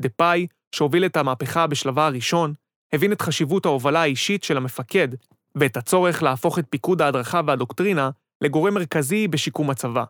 דה-פאי, 0.00 0.46
שהוביל 0.74 1.06
את 1.06 1.16
המהפכה 1.16 1.66
בשלבה 1.66 2.06
הראשון, 2.06 2.54
הבין 2.92 3.12
את 3.12 3.22
חשיבות 3.22 3.66
ההובלה 3.66 4.02
האישית 4.02 4.44
של 4.44 4.56
המפקד 4.56 5.08
ואת 5.54 5.76
הצורך 5.76 6.22
להפוך 6.22 6.58
את 6.58 6.64
פיקוד 6.70 7.02
ההדרכה 7.02 7.40
והדוקטרינה 7.46 8.10
לגורם 8.40 8.74
מרכזי 8.74 9.28
בשיקום 9.28 9.70
הצבא. 9.70 10.04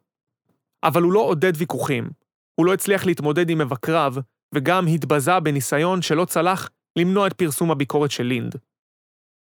אבל 0.82 1.02
הוא 1.02 1.12
לא 1.12 1.20
עודד 1.20 1.52
ויכוחים, 1.56 2.10
הוא 2.54 2.66
לא 2.66 2.74
הצליח 2.74 3.06
להתמודד 3.06 3.50
עם 3.50 3.58
מבקריו, 3.58 4.14
וגם 4.54 4.86
התבזה 4.86 5.40
בניסיון 5.40 6.02
שלא 6.02 6.24
צלח 6.24 6.70
למנוע 6.96 7.26
את 7.26 7.32
פרסום 7.32 7.70
הביקורת 7.70 8.10
של 8.10 8.24
לינד. 8.24 8.56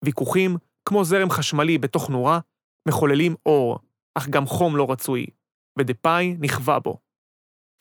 ויכוחים, 0.05 0.57
כמו 0.85 1.03
זרם 1.03 1.29
חשמלי 1.29 1.77
בתוך 1.77 2.09
נורה, 2.09 2.39
מחוללים 2.87 3.35
אור, 3.45 3.79
אך 4.15 4.29
גם 4.29 4.45
חום 4.45 4.75
לא 4.75 4.91
רצוי, 4.91 5.25
ודה-פאי 5.79 6.35
נכווה 6.39 6.79
בו. 6.79 7.06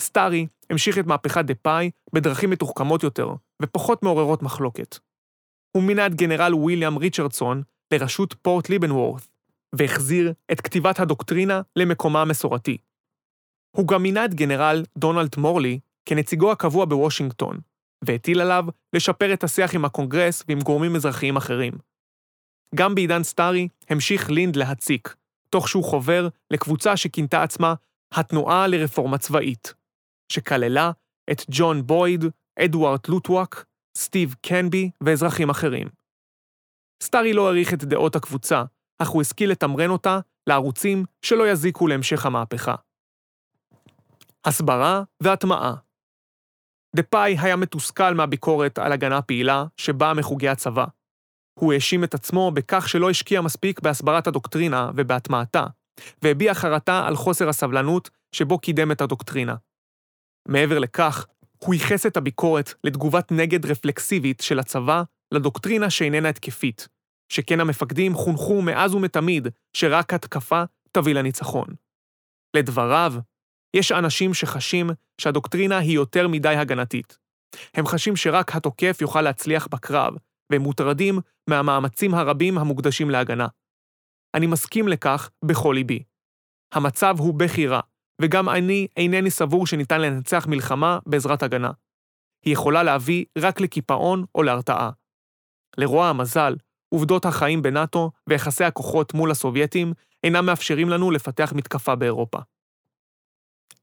סטארי 0.02 0.46
המשיך 0.70 0.98
את 0.98 1.06
מהפכת 1.06 1.44
דה-פאי 1.44 1.90
בדרכים 2.12 2.50
מתוחכמות 2.50 3.02
יותר, 3.02 3.34
ופחות 3.62 4.02
מעוררות 4.02 4.42
מחלוקת. 4.42 4.98
הוא 5.76 5.82
מינה 5.82 6.06
את 6.06 6.14
גנרל 6.14 6.54
וויליאם 6.54 6.96
ריצ'רדסון 6.96 7.62
לראשות 7.94 8.34
פורט 8.42 8.68
ליבנוורת, 8.68 9.28
והחזיר 9.74 10.32
את 10.52 10.60
כתיבת 10.60 11.00
הדוקטרינה 11.00 11.60
למקומה 11.76 12.22
המסורתי. 12.22 12.78
הוא 13.76 13.88
גם 13.88 14.02
מינה 14.02 14.24
את 14.24 14.34
גנרל 14.34 14.84
דונלד 14.98 15.30
מורלי 15.36 15.78
כנציגו 16.04 16.52
הקבוע 16.52 16.84
בוושינגטון, 16.84 17.60
והטיל 18.04 18.40
עליו 18.40 18.64
לשפר 18.92 19.32
את 19.32 19.44
השיח 19.44 19.74
עם 19.74 19.84
הקונגרס 19.84 20.42
ועם 20.48 20.60
גורמים 20.60 20.96
אזרחיים 20.96 21.36
אחרים. 21.36 21.72
גם 22.74 22.94
בעידן 22.94 23.22
סטארי 23.22 23.68
המשיך 23.88 24.30
לינד 24.30 24.56
להציק, 24.56 25.14
תוך 25.50 25.68
שהוא 25.68 25.84
חובר 25.84 26.28
לקבוצה 26.50 26.96
שכינתה 26.96 27.42
עצמה 27.42 27.74
התנועה 28.12 28.66
לרפורמה 28.66 29.18
צבאית, 29.18 29.74
שכללה 30.32 30.90
את 31.30 31.42
ג'ון 31.50 31.86
בויד, 31.86 32.24
אדוארד 32.58 33.00
לוטוואק, 33.08 33.64
סטיב 33.96 34.34
קנבי 34.46 34.90
ואזרחים 35.00 35.50
אחרים. 35.50 35.88
סטארי 37.02 37.32
לא 37.32 37.46
העריך 37.46 37.74
את 37.74 37.84
דעות 37.84 38.16
הקבוצה, 38.16 38.64
אך 38.98 39.08
הוא 39.08 39.22
השכיל 39.22 39.50
לתמרן 39.50 39.90
אותה 39.90 40.18
לערוצים 40.46 41.04
שלא 41.22 41.50
יזיקו 41.50 41.86
להמשך 41.86 42.26
המהפכה. 42.26 42.74
הסברה 44.44 45.02
והטמעה 45.22 45.74
דה-פאי 46.96 47.36
היה 47.38 47.56
מתוסכל 47.56 48.14
מהביקורת 48.14 48.78
על 48.78 48.92
הגנה 48.92 49.22
פעילה 49.22 49.64
שבאה 49.76 50.14
מחוגי 50.14 50.48
הצבא. 50.48 50.84
הוא 51.60 51.72
האשים 51.72 52.04
את 52.04 52.14
עצמו 52.14 52.50
בכך 52.50 52.88
שלא 52.88 53.10
השקיע 53.10 53.40
מספיק 53.40 53.80
בהסברת 53.80 54.26
הדוקטרינה 54.26 54.90
ובהטמעתה, 54.96 55.66
והביע 56.22 56.54
חרטה 56.54 57.06
על 57.06 57.16
חוסר 57.16 57.48
הסבלנות 57.48 58.10
שבו 58.32 58.58
קידם 58.58 58.92
את 58.92 59.00
הדוקטרינה. 59.00 59.54
מעבר 60.48 60.78
לכך, 60.78 61.26
הוא 61.58 61.74
ייחס 61.74 62.06
את 62.06 62.16
הביקורת 62.16 62.74
לתגובת 62.84 63.32
נגד 63.32 63.66
רפלקסיבית 63.66 64.40
של 64.40 64.58
הצבא 64.58 65.02
לדוקטרינה 65.32 65.90
שאיננה 65.90 66.28
התקפית, 66.28 66.88
שכן 67.32 67.60
המפקדים 67.60 68.14
חונכו 68.14 68.62
מאז 68.62 68.94
ומתמיד 68.94 69.48
שרק 69.72 70.14
התקפה 70.14 70.62
תביא 70.92 71.14
לניצחון. 71.14 71.66
לדבריו, 72.56 73.14
יש 73.76 73.92
אנשים 73.92 74.34
שחשים 74.34 74.90
שהדוקטרינה 75.20 75.78
היא 75.78 75.94
יותר 75.94 76.28
מדי 76.28 76.48
הגנתית. 76.48 77.18
הם 77.74 77.86
חשים 77.86 78.16
שרק 78.16 78.56
התוקף 78.56 78.98
יוכל 79.00 79.22
להצליח 79.22 79.66
בקרב, 79.66 80.14
והם 80.52 80.62
מוטרדים 80.62 81.18
מהמאמצים 81.50 82.14
הרבים 82.14 82.58
המוקדשים 82.58 83.10
להגנה. 83.10 83.46
אני 84.34 84.46
מסכים 84.46 84.88
לכך 84.88 85.30
בכל 85.44 85.72
ליבי. 85.76 86.02
המצב 86.74 87.14
הוא 87.18 87.34
בכי 87.34 87.66
רע, 87.66 87.80
וגם 88.22 88.48
אני 88.48 88.86
אינני 88.96 89.30
סבור 89.30 89.66
שניתן 89.66 90.00
לנצח 90.00 90.46
מלחמה 90.46 90.98
בעזרת 91.06 91.42
הגנה. 91.42 91.70
היא 92.44 92.52
יכולה 92.52 92.82
להביא 92.82 93.24
רק 93.38 93.60
לקיפאון 93.60 94.24
או 94.34 94.42
להרתעה. 94.42 94.90
לרוע 95.78 96.08
המזל, 96.08 96.56
עובדות 96.88 97.24
החיים 97.24 97.62
בנאט"ו 97.62 98.10
ויחסי 98.26 98.64
הכוחות 98.64 99.14
מול 99.14 99.30
הסובייטים 99.30 99.92
אינם 100.24 100.46
מאפשרים 100.46 100.88
לנו 100.88 101.10
לפתח 101.10 101.52
מתקפה 101.56 101.94
באירופה. 101.94 102.38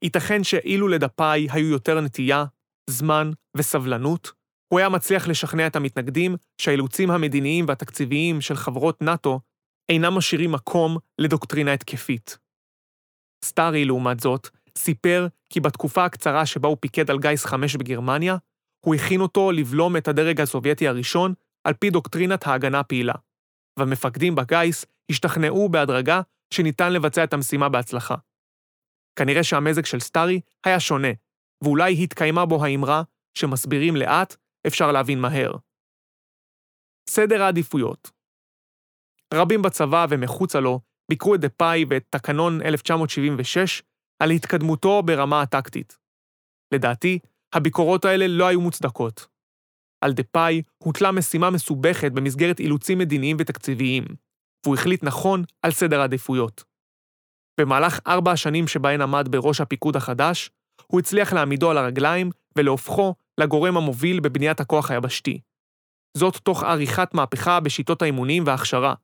ייתכן 0.02 0.44
שאילו 0.44 0.88
לדפאי 0.88 1.48
היו 1.50 1.66
יותר 1.66 2.00
נטייה, 2.00 2.44
זמן 2.90 3.30
וסבלנות, 3.56 4.32
הוא 4.68 4.78
היה 4.78 4.88
מצליח 4.88 5.28
לשכנע 5.28 5.66
את 5.66 5.76
המתנגדים 5.76 6.36
שהאילוצים 6.58 7.10
המדיניים 7.10 7.64
והתקציביים 7.68 8.40
של 8.40 8.56
חברות 8.56 9.02
נאט"ו 9.02 9.40
אינם 9.88 10.14
משאירים 10.14 10.52
מקום 10.52 10.96
לדוקטרינה 11.18 11.72
התקפית. 11.72 12.43
סטארי, 13.44 13.84
לעומת 13.84 14.20
זאת, 14.20 14.48
סיפר 14.78 15.26
כי 15.50 15.60
בתקופה 15.60 16.04
הקצרה 16.04 16.46
שבה 16.46 16.68
הוא 16.68 16.76
פיקד 16.80 17.10
על 17.10 17.18
גיס 17.18 17.44
5 17.44 17.76
בגרמניה, 17.76 18.36
הוא 18.84 18.94
הכין 18.94 19.20
אותו 19.20 19.52
לבלום 19.52 19.96
את 19.96 20.08
הדרג 20.08 20.40
הסובייטי 20.40 20.88
הראשון 20.88 21.34
על 21.64 21.74
פי 21.74 21.90
דוקטרינת 21.90 22.46
ההגנה 22.46 22.80
הפעילה, 22.80 23.14
והמפקדים 23.78 24.34
בגיס 24.34 24.86
השתכנעו 25.10 25.68
בהדרגה 25.68 26.20
שניתן 26.54 26.92
לבצע 26.92 27.24
את 27.24 27.32
המשימה 27.32 27.68
בהצלחה. 27.68 28.14
כנראה 29.18 29.44
שהמזג 29.44 29.84
של 29.84 30.00
סטארי 30.00 30.40
היה 30.66 30.80
שונה, 30.80 31.08
ואולי 31.64 32.02
התקיימה 32.02 32.46
בו 32.46 32.64
האמרה 32.64 33.02
שמסבירים 33.34 33.96
לאט, 33.96 34.36
אפשר 34.66 34.92
להבין 34.92 35.20
מהר. 35.20 35.52
סדר 37.10 37.42
העדיפויות 37.42 38.10
רבים 39.34 39.62
בצבא 39.62 40.06
ומחוצה 40.10 40.60
לו 40.60 40.80
ביקרו 41.08 41.34
את 41.34 41.40
דפאי 41.40 41.84
ואת 41.90 42.04
תקנון 42.10 42.62
1976 42.62 43.82
על 44.22 44.30
התקדמותו 44.30 45.02
ברמה 45.02 45.42
הטקטית. 45.42 45.98
לדעתי, 46.74 47.18
הביקורות 47.52 48.04
האלה 48.04 48.26
לא 48.28 48.46
היו 48.46 48.60
מוצדקות. 48.60 49.26
על 50.04 50.12
דפאי 50.12 50.62
הוטלה 50.78 51.12
משימה 51.12 51.50
מסובכת 51.50 52.12
במסגרת 52.12 52.60
אילוצים 52.60 52.98
מדיניים 52.98 53.36
ותקציביים, 53.40 54.04
והוא 54.64 54.74
החליט 54.74 55.02
נכון 55.02 55.44
על 55.62 55.70
סדר 55.70 56.00
העדיפויות. 56.00 56.64
במהלך 57.60 58.00
ארבע 58.06 58.32
השנים 58.32 58.68
שבהן 58.68 59.00
עמד 59.00 59.28
בראש 59.30 59.60
הפיקוד 59.60 59.96
החדש, 59.96 60.50
הוא 60.86 61.00
הצליח 61.00 61.32
להעמידו 61.32 61.70
על 61.70 61.78
הרגליים 61.78 62.30
ולהופכו 62.58 63.14
לגורם 63.40 63.76
המוביל 63.76 64.20
בבניית 64.20 64.60
הכוח 64.60 64.90
היבשתי. 64.90 65.40
זאת 66.16 66.36
תוך 66.36 66.62
עריכת 66.62 67.14
מהפכה 67.14 67.60
בשיטות 67.60 68.02
האימונים 68.02 68.42
וההכשרה, 68.46 68.94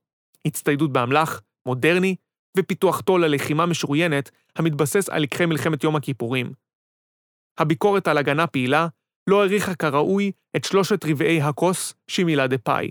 הצטיידות 0.47 0.93
באמל"ח, 0.93 1.41
מודרני, 1.71 2.17
ופיתוחתו 2.57 3.19
ללחימה 3.19 3.67
משוריינת 3.67 4.31
המתבסס 4.57 5.09
על 5.09 5.23
לקחי 5.23 5.47
מלחמת 5.47 5.85
יום 5.85 5.97
הכיפורים. 5.97 6.53
הביקורת 7.59 8.09
על 8.09 8.19
הגנה 8.19 8.47
פעילה 8.47 8.87
לא 9.31 9.41
העריכה 9.41 9.75
כראוי 9.75 10.33
את 10.57 10.65
שלושת 10.65 11.05
רבעי 11.05 11.43
הכוס 11.43 11.95
שמילא 12.09 12.47
דה 12.47 12.59
פאי, 12.59 12.91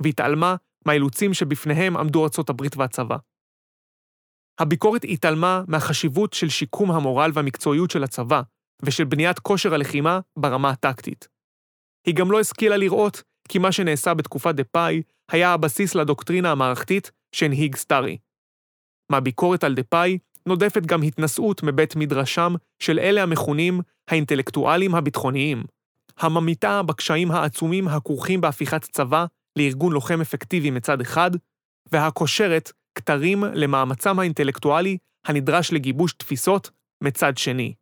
והתעלמה 0.00 0.56
מהאילוצים 0.86 1.34
שבפניהם 1.34 1.96
עמדו 1.96 2.24
ארצות 2.24 2.50
הברית 2.50 2.76
והצבא. 2.76 3.16
הביקורת 4.58 5.04
התעלמה 5.04 5.62
מהחשיבות 5.68 6.32
של 6.32 6.48
שיקום 6.48 6.90
המורל 6.90 7.30
והמקצועיות 7.34 7.90
של 7.90 8.04
הצבא, 8.04 8.42
ושל 8.82 9.04
בניית 9.04 9.38
כושר 9.38 9.74
הלחימה 9.74 10.20
ברמה 10.38 10.70
הטקטית. 10.70 11.28
היא 12.06 12.14
גם 12.14 12.30
לא 12.30 12.40
השכילה 12.40 12.76
לראות 12.76 13.22
כי 13.48 13.58
מה 13.58 13.72
שנעשה 13.72 14.14
בתקופת 14.14 14.54
דה 14.54 14.64
פאי 14.64 15.02
היה 15.30 15.52
הבסיס 15.52 15.94
לדוקטרינה 15.94 16.50
המערכתית 16.50 17.10
שהנהיג 17.32 17.76
סטארי. 17.76 18.18
מהביקורת 19.10 19.64
על 19.64 19.74
דה 19.74 19.82
פאי 19.82 20.18
נודפת 20.46 20.86
גם 20.86 21.02
התנשאות 21.02 21.62
מבית 21.62 21.96
מדרשם 21.96 22.54
של 22.78 22.98
אלה 22.98 23.22
המכונים 23.22 23.80
האינטלקטואלים 24.08 24.94
הביטחוניים, 24.94 25.64
הממיתה 26.18 26.82
בקשיים 26.82 27.30
העצומים 27.30 27.88
הכרוכים 27.88 28.40
בהפיכת 28.40 28.82
צבא 28.82 29.26
לארגון 29.56 29.92
לוחם 29.92 30.20
אפקטיבי 30.20 30.70
מצד 30.70 31.00
אחד, 31.00 31.30
והקושרת 31.92 32.72
כתרים 32.94 33.44
למאמצם 33.54 34.18
האינטלקטואלי 34.18 34.98
הנדרש 35.26 35.72
לגיבוש 35.72 36.12
תפיסות 36.12 36.70
מצד 37.00 37.38
שני. 37.38 37.74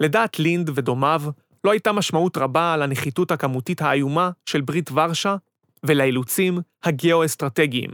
לדעת 0.00 0.38
לינד 0.38 0.70
ודומיו, 0.74 1.22
לא 1.64 1.70
הייתה 1.70 1.92
משמעות 1.92 2.36
רבה 2.36 2.74
על 2.74 2.82
הנחיתות 2.82 3.30
הכמותית 3.30 3.82
האיומה 3.82 4.30
של 4.46 4.60
ברית 4.60 4.90
ורשה 4.92 5.36
ולאילוצים 5.86 6.58
הגיאו-אסטרטגיים. 6.82 7.90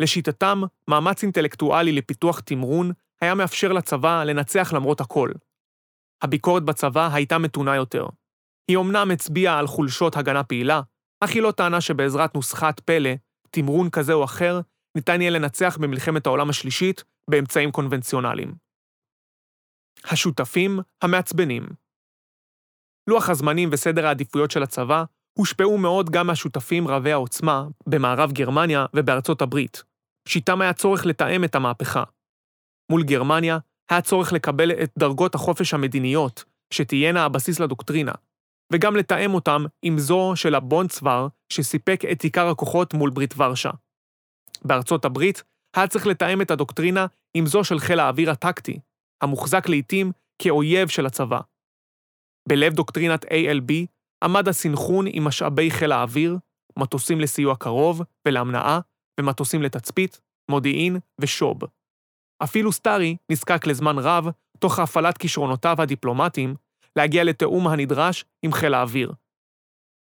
לשיטתם, 0.00 0.62
מאמץ 0.88 1.22
אינטלקטואלי 1.22 1.92
לפיתוח 1.92 2.40
תמרון 2.40 2.90
היה 3.20 3.34
מאפשר 3.34 3.72
לצבא 3.72 4.24
לנצח 4.24 4.72
למרות 4.72 5.00
הכל. 5.00 5.30
הביקורת 6.22 6.62
בצבא 6.62 7.08
הייתה 7.12 7.38
מתונה 7.38 7.76
יותר. 7.76 8.06
היא 8.68 8.76
אומנם 8.76 9.10
הצביעה 9.10 9.58
על 9.58 9.66
חולשות 9.66 10.16
הגנה 10.16 10.44
פעילה, 10.44 10.80
אך 11.20 11.30
היא 11.30 11.42
לא 11.42 11.50
טענה 11.50 11.80
שבעזרת 11.80 12.34
נוסחת 12.34 12.80
פלא, 12.80 13.10
תמרון 13.50 13.90
כזה 13.90 14.12
או 14.12 14.24
אחר, 14.24 14.60
ניתן 14.94 15.20
יהיה 15.20 15.30
לנצח 15.30 15.78
במלחמת 15.80 16.26
העולם 16.26 16.50
השלישית 16.50 17.04
באמצעים 17.30 17.70
קונבנציונליים. 17.70 18.54
השותפים 20.04 20.80
המעצבנים 21.02 21.66
לוח 23.06 23.28
הזמנים 23.28 23.68
וסדר 23.72 24.06
העדיפויות 24.06 24.50
של 24.50 24.62
הצבא 24.62 25.04
הושפעו 25.38 25.78
מאוד 25.78 26.10
גם 26.10 26.26
מהשותפים 26.26 26.88
רבי 26.88 27.12
העוצמה 27.12 27.66
במערב 27.86 28.32
גרמניה 28.32 28.86
ובארצות 28.94 29.42
הברית, 29.42 29.82
שאיתם 30.28 30.60
היה 30.60 30.72
צורך 30.72 31.06
לתאם 31.06 31.44
את 31.44 31.54
המהפכה. 31.54 32.04
מול 32.90 33.02
גרמניה 33.02 33.58
היה 33.90 34.02
צורך 34.02 34.32
לקבל 34.32 34.70
את 34.70 34.92
דרגות 34.98 35.34
החופש 35.34 35.74
המדיניות, 35.74 36.44
שתהיינה 36.72 37.24
הבסיס 37.24 37.60
לדוקטרינה, 37.60 38.12
וגם 38.72 38.96
לתאם 38.96 39.34
אותם 39.34 39.64
עם 39.82 39.98
זו 39.98 40.32
של 40.36 40.54
הבונדסוור, 40.54 41.28
שסיפק 41.52 42.00
את 42.12 42.22
עיקר 42.22 42.48
הכוחות 42.48 42.94
מול 42.94 43.10
ברית 43.10 43.34
ורשה. 43.36 43.70
בארצות 44.64 45.04
הברית 45.04 45.42
היה 45.76 45.86
צריך 45.86 46.06
לתאם 46.06 46.42
את 46.42 46.50
הדוקטרינה 46.50 47.06
עם 47.34 47.46
זו 47.46 47.64
של 47.64 47.78
חיל 47.78 48.00
האוויר 48.00 48.30
הטקטי, 48.30 48.78
המוחזק 49.22 49.68
לעתים 49.68 50.12
כאויב 50.38 50.88
של 50.88 51.06
הצבא. 51.06 51.40
בלב 52.48 52.72
דוקטרינת 52.72 53.24
ALB 53.24 53.72
עמד 54.22 54.48
הסינכרון 54.48 55.04
עם 55.08 55.24
משאבי 55.24 55.70
חיל 55.70 55.92
האוויר, 55.92 56.38
מטוסים 56.78 57.20
לסיוע 57.20 57.56
קרוב 57.56 58.02
ולאמנעה, 58.28 58.80
ומטוסים 59.20 59.62
לתצפית, 59.62 60.20
מודיעין 60.50 60.96
ושו"ב. 61.20 61.58
אפילו 62.44 62.72
סטארי 62.72 63.16
נזקק 63.30 63.66
לזמן 63.66 63.98
רב, 63.98 64.26
תוך 64.58 64.78
הפעלת 64.78 65.18
כישרונותיו 65.18 65.76
הדיפלומטיים, 65.78 66.54
להגיע 66.96 67.24
לתיאום 67.24 67.68
הנדרש 67.68 68.24
עם 68.42 68.52
חיל 68.52 68.74
האוויר. 68.74 69.12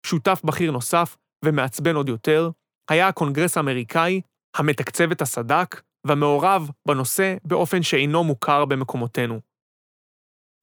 שותף 0.05 0.41
בכיר 0.43 0.71
נוסף, 0.71 1.17
ומעצבן 1.45 1.95
עוד 1.95 2.09
יותר, 2.09 2.49
היה 2.89 3.07
הקונגרס 3.07 3.57
האמריקאי, 3.57 4.21
המתקצב 4.57 5.11
את 5.11 5.21
הסד"כ, 5.21 5.81
והמעורב 6.07 6.69
בנושא 6.87 7.35
באופן 7.45 7.83
שאינו 7.83 8.23
מוכר 8.23 8.65
במקומותינו. 8.65 9.39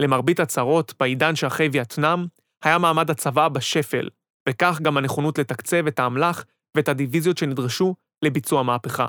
למרבית 0.02 0.40
הצרות, 0.40 0.94
בעידן 0.98 1.36
שאחרי 1.36 1.68
וייטנאם, 1.72 2.26
היה 2.64 2.78
מעמד 2.78 3.10
הצבא 3.10 3.48
בשפל, 3.48 4.08
וכך 4.48 4.78
גם 4.82 4.96
הנכונות 4.96 5.38
לתקצב 5.38 5.86
את 5.86 5.98
האמל"ח 5.98 6.44
ואת 6.76 6.88
הדיוויזיות 6.88 7.38
שנדרשו 7.38 7.94
לביצוע 8.24 8.62
מהפכה. 8.62 9.06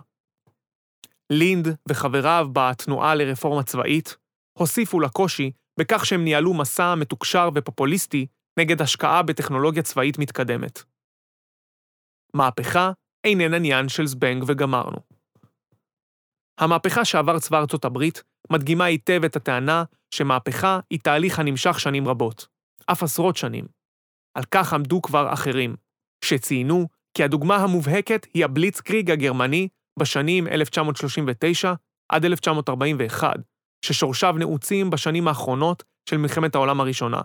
לינד 1.29 1.67
וחבריו 1.89 2.47
בתנועה 2.53 3.15
לרפורמה 3.15 3.63
צבאית 3.63 4.17
הוסיפו 4.57 4.99
לקושי 4.99 5.51
בכך 5.79 6.05
שהם 6.05 6.23
ניהלו 6.23 6.53
מסע 6.53 6.95
מתוקשר 6.95 7.49
ופופוליסטי 7.55 8.27
נגד 8.59 8.81
השקעה 8.81 9.23
בטכנולוגיה 9.23 9.83
צבאית 9.83 10.19
מתקדמת. 10.19 10.83
מהפכה 12.33 12.91
איננה 13.23 13.57
עניין 13.57 13.89
של 13.89 14.05
זבנג 14.05 14.43
וגמרנו. 14.47 14.97
המהפכה 16.59 17.05
שעבר 17.05 17.39
צבא 17.39 17.59
ארצות 17.59 17.85
הברית 17.85 18.23
מדגימה 18.51 18.85
היטב 18.85 19.23
את 19.25 19.35
הטענה 19.35 19.83
שמהפכה 20.13 20.79
היא 20.89 20.99
תהליך 20.99 21.39
הנמשך 21.39 21.79
שנים 21.79 22.07
רבות, 22.07 22.47
אף 22.85 23.03
עשרות 23.03 23.37
שנים. 23.37 23.65
על 24.37 24.43
כך 24.51 24.73
עמדו 24.73 25.01
כבר 25.01 25.33
אחרים, 25.33 25.75
שציינו 26.25 26.87
כי 27.13 27.23
הדוגמה 27.23 27.55
המובהקת 27.55 28.27
היא 28.33 28.45
הבליצקריג 28.45 29.11
הגרמני 29.11 29.67
בשנים 29.99 30.47
1939 30.47 31.73
עד 32.11 32.25
1941, 32.25 33.33
ששורשיו 33.85 34.35
נעוצים 34.39 34.89
בשנים 34.89 35.27
האחרונות 35.27 35.83
של 36.09 36.17
מלחמת 36.17 36.55
העולם 36.55 36.81
הראשונה. 36.81 37.21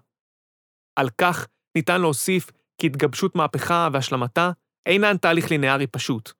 על 0.99 1.09
כך 1.19 1.47
ניתן 1.77 2.01
להוסיף 2.01 2.51
כי 2.81 2.87
התגבשות 2.87 3.37
מהפכה 3.37 3.89
והשלמתה 3.93 4.51
אינן 4.87 5.17
תהליך 5.17 5.51
לינארי 5.51 5.87
פשוט, 5.87 6.33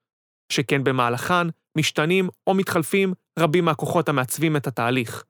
שכן 0.51 0.83
במהלכן 0.83 1.47
משתנים 1.77 2.29
או 2.47 2.53
מתחלפים 2.53 3.13
רבים 3.39 3.65
מהכוחות 3.65 4.09
המעצבים 4.09 4.57
את 4.57 4.67
התהליך. 4.67 5.23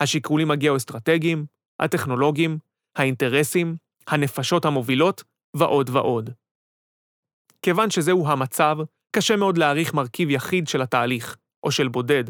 השיקולים 0.00 0.50
הגיאו-אסטרטגיים, 0.50 1.46
הטכנולוגיים, 1.80 2.58
האינטרסים, 2.98 3.76
הנפשות 4.06 4.64
המובילות 4.64 5.24
ועוד 5.56 5.90
ועוד. 5.90 6.30
כיוון 7.62 7.90
שזהו 7.90 8.28
המצב, 8.28 8.76
קשה 9.16 9.36
מאוד 9.36 9.58
להעריך 9.58 9.94
מרכיב 9.94 10.30
יחיד 10.30 10.68
של 10.68 10.82
התהליך, 10.82 11.36
או 11.64 11.70
של 11.70 11.88
בודד, 11.88 12.24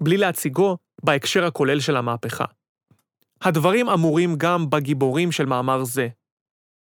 בלי 0.00 0.16
להציגו 0.16 0.76
בהקשר 1.04 1.44
הכולל 1.44 1.80
של 1.80 1.96
המהפכה. 1.96 2.44
הדברים 3.40 3.88
אמורים 3.88 4.34
גם 4.38 4.70
בגיבורים 4.70 5.32
של 5.32 5.46
מאמר 5.46 5.84
זה. 5.84 6.08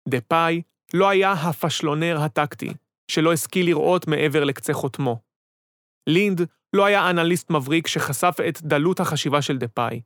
דה 0.08 0.20
פאי 0.20 0.62
לא 0.94 1.08
היה 1.08 1.32
הפשלונר 1.32 2.16
הטקטי, 2.20 2.74
שלא 3.10 3.32
השכיל 3.32 3.66
לראות 3.66 4.06
מעבר 4.06 4.44
לקצה 4.44 4.72
חוטמו. 4.72 5.20
לינד 6.06 6.40
לא 6.72 6.84
היה 6.84 7.10
אנליסט 7.10 7.50
מבריק 7.50 7.86
שחשף 7.86 8.36
את 8.48 8.62
דלות 8.62 9.00
החשיבה 9.00 9.42
של 9.42 9.58
דה 9.58 9.68
פאי. 9.68 10.00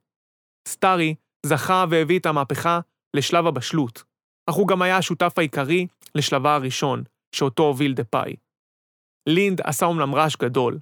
סטארי 0.69 1.15
זכה 1.47 1.85
והביא 1.91 2.19
את 2.19 2.27
המהפכה 2.27 2.81
לשלב 3.17 3.47
הבשלות, 3.47 4.05
אך 4.51 4.55
הוא 4.55 4.69
גם 4.69 4.83
היה 4.83 4.97
השותף 4.97 5.33
העיקרי 5.37 5.87
לשלבה 6.15 6.55
הראשון, 6.55 7.05
שאותו 7.35 7.63
הוביל 7.63 7.95
דה 7.95 8.05
פאי. 8.05 8.37
לינד 9.29 9.61
עשה 9.61 9.87
אומנם 9.87 10.15
רעש 10.15 10.37
גדול, 10.37 10.79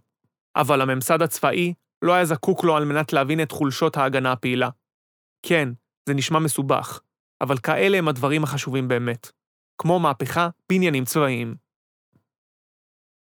אבל 0.56 0.80
הממסד 0.80 1.22
הצבאי 1.22 1.74
לא 2.04 2.12
היה 2.12 2.24
זקוק 2.24 2.64
לו 2.64 2.76
על 2.76 2.84
מנת 2.84 3.12
להבין 3.12 3.42
את 3.42 3.52
חולשות 3.52 3.96
ההגנה 3.96 4.32
הפעילה. 4.32 4.68
כן, 5.46 5.68
זה 6.08 6.14
נשמע 6.14 6.38
מסובך, 6.38 7.00
אבל 7.40 7.58
כאלה 7.58 7.98
הם 7.98 8.08
הדברים 8.08 8.44
החשובים 8.44 8.88
באמת, 8.88 9.32
כמו 9.78 10.00
מהפכה 10.00 10.48
בעניינים 10.68 11.04
צבאיים. 11.04 11.54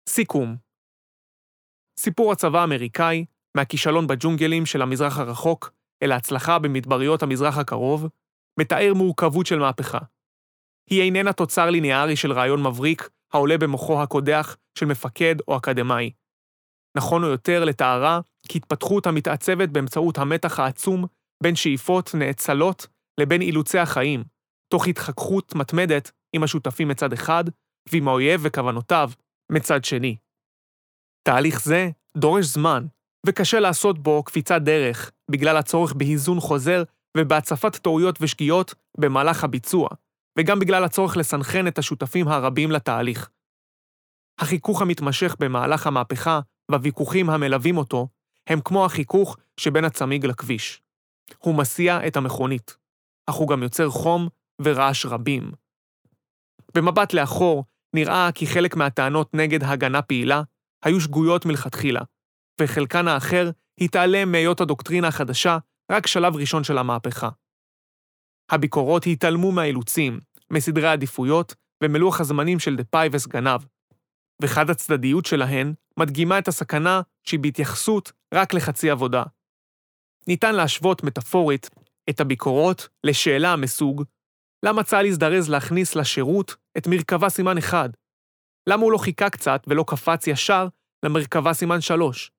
סיכום 0.09 0.57
סיפור 1.99 2.33
הצבא 2.33 2.61
האמריקאי, 2.61 3.25
מהכישלון 3.57 4.07
בג'ונגלים 4.07 4.67
של 4.67 4.83
המזרח 4.83 5.19
הרחוק 5.19 5.73
אל 6.03 6.13
ההצלחה 6.13 6.59
במדבריות 6.59 7.23
המזרח 7.23 7.59
הקרוב, 7.59 8.09
מתאר 8.61 8.93
מורכבות 8.95 9.47
של 9.47 9.59
מהפכה. 9.59 9.99
היא 10.91 11.03
איננה 11.03 11.33
תוצר 11.33 11.71
ליניארי 11.71 12.17
של 12.17 12.33
רעיון 12.33 12.67
מבריק 12.67 13.09
העולה 13.33 13.59
במוחו 13.59 14.03
הקודח 14.03 14.57
של 14.79 14.87
מפקד 14.87 15.35
או 15.49 15.57
אקדמאי. 15.57 16.11
נכון 16.97 17.25
או 17.25 17.29
יותר 17.29 17.65
לתארה 17.65 18.21
כהתפתחות 18.49 19.07
המתעצבת 19.07 19.69
באמצעות 19.69 20.19
המתח 20.19 20.61
העצום 20.61 21.07
בין 21.43 21.57
שאיפות 21.57 22.15
נאצלות 22.15 22.87
לבין 23.21 23.43
אילוצי 23.43 23.79
החיים, 23.79 24.25
תוך 24.73 24.87
התחככות 24.87 25.55
מתמדת 25.55 26.11
עם 26.33 26.43
השותפים 26.43 26.89
מצד 26.89 27.13
אחד, 27.13 27.45
ועם 27.93 28.09
האויב 28.09 28.41
וכוונותיו 28.45 29.11
מצד 29.53 29.85
שני. 29.85 30.17
תהליך 31.29 31.63
זה 31.63 31.91
דורש 32.17 32.47
זמן, 32.47 32.87
וקשה 33.27 33.61
לעשות 33.61 33.99
בו 33.99 34.23
קפיצת 34.23 34.63
דרך, 34.63 35.11
בגלל 35.31 35.57
הצורך 35.57 35.93
בהיזון 35.93 36.41
חוזר 36.41 36.83
ובהצפת 37.17 37.77
טעויות 37.77 38.19
ושגיאות 38.21 38.75
במהלך 38.99 39.45
הביצוע, 39.45 39.89
וגם 40.39 40.59
בגלל 40.59 40.85
הצורך 40.85 41.17
לסנכרן 41.17 41.67
את 41.67 41.79
השותפים 41.79 42.29
הרבים 42.29 42.71
לתהליך. 42.71 43.31
החיכוך 44.39 44.83
המתמשך 44.83 45.37
במהלך 45.41 45.87
המהפכה 45.87 46.41
והוויכוחים 46.71 47.31
המלווים 47.31 47.77
אותו, 47.77 48.09
הם 48.47 48.61
כמו 48.65 48.85
החיכוך 48.85 49.37
שבין 49.57 49.85
הצמיג 49.85 50.27
לכביש. 50.27 50.83
הוא 51.39 51.55
מסיע 51.55 52.07
את 52.07 52.17
המכונית, 52.17 52.77
אך 53.27 53.35
הוא 53.35 53.49
גם 53.49 53.63
יוצר 53.63 53.91
חום 53.91 54.29
ורעש 54.63 55.07
רבים. 55.07 55.53
במבט 56.75 57.13
לאחור, 57.13 57.65
נראה 57.95 58.31
כי 58.35 58.47
חלק 58.47 58.77
מהטענות 58.77 59.35
נגד 59.35 59.65
הגנה 59.65 60.03
פעילה 60.03 60.43
היו 60.85 61.01
שגויות 61.01 61.47
מלכתחילה, 61.47 62.01
וחלקן 62.61 63.09
האחר 63.09 63.51
התעלם 63.81 64.33
מהיות 64.33 64.61
הדוקטרינה 64.61 65.09
החדשה 65.09 65.59
רק 65.93 66.07
שלב 66.07 66.37
ראשון 66.37 66.65
של 66.65 66.79
המהפכה. 66.79 67.29
הביקורות 68.51 69.07
התעלמו 69.07 69.53
מהאילוצים, 69.53 70.21
מסדרי 70.51 70.87
העדיפויות 70.89 71.55
ומלוח 71.85 72.21
הזמנים 72.21 72.59
של 72.59 72.77
דה-פאי 72.77 73.09
וסגניו, 73.13 73.61
וחד 74.43 74.71
הצדדיות 74.71 75.27
שלהן 75.27 75.75
מדגימה 75.99 76.39
את 76.39 76.49
הסכנה 76.49 77.01
שהיא 77.25 77.41
בהתייחסות 77.41 78.13
רק 78.35 78.55
לחצי 78.55 78.91
עבודה. 78.91 79.23
ניתן 80.29 80.55
להשוות 80.55 81.05
מטאפורית 81.05 81.71
את 82.11 82.21
הביקורות 82.21 82.89
לשאלה 83.05 83.57
מסוג 83.57 84.05
למה 84.65 84.83
צה"ל 84.83 85.07
הזדרז 85.07 85.51
להכניס 85.51 85.97
לשירות 85.97 86.57
את 86.79 86.87
מרכבה 86.87 87.29
סימן 87.29 87.59
1? 87.59 87.91
למה 88.69 88.83
הוא 88.83 88.93
לא 88.93 88.99
חיכה 88.99 89.31
קצת 89.31 89.63
ולא 89.67 89.85
קפץ 89.87 90.27
ישר 90.27 90.69
למרכבה 91.05 91.53
סימן 91.53 91.81
3? 91.81 92.31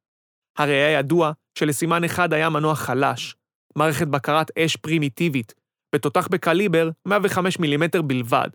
הרי 0.57 0.73
היה 0.73 0.99
ידוע 0.99 1.31
שלסימן 1.57 2.03
1 2.03 2.33
היה 2.33 2.49
מנוע 2.49 2.75
חלש, 2.75 3.35
מערכת 3.77 4.07
בקרת 4.07 4.57
אש 4.57 4.75
פרימיטיבית, 4.75 5.53
ותותח 5.95 6.27
בקליבר 6.27 6.89
105 7.07 7.59
מילימטר 7.59 8.01
בלבד, 8.01 8.47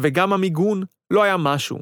וגם 0.00 0.32
המיגון 0.32 0.82
לא 1.10 1.22
היה 1.22 1.36
משהו. 1.36 1.78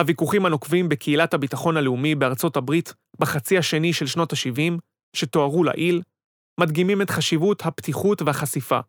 הוויכוחים 0.00 0.46
הנוקבים 0.46 0.88
בקהילת 0.88 1.34
הביטחון 1.34 1.76
הלאומי 1.76 2.14
בארצות 2.14 2.56
הברית 2.56 2.94
בחצי 3.18 3.58
השני 3.58 3.92
של 3.92 4.06
שנות 4.06 4.32
ה-70, 4.32 4.80
שתוארו 5.16 5.64
לעיל, 5.64 6.02
מדגימים 6.60 7.02
את 7.02 7.10
חשיבות 7.10 7.66
הפתיחות 7.66 8.22
והחשיפה. 8.22 8.80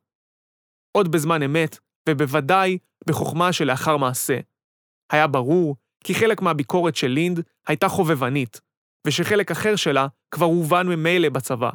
עוד 0.97 1.11
בזמן 1.11 1.43
אמת, 1.43 1.77
ובוודאי 2.09 2.77
בחוכמה 3.07 3.53
שלאחר 3.53 3.97
מעשה. 3.97 4.39
היה 5.11 5.27
ברור 5.27 5.75
כי 6.03 6.15
חלק 6.15 6.41
מהביקורת 6.41 6.95
של 6.95 7.07
לינד 7.07 7.39
הייתה 7.67 7.89
חובבנית, 7.89 8.61
ושחלק 9.07 9.51
אחר 9.51 9.75
שלה 9.75 10.07
כבר 10.31 10.45
הובן 10.45 10.87
ממילא 10.87 11.29
בצבא. 11.29 11.69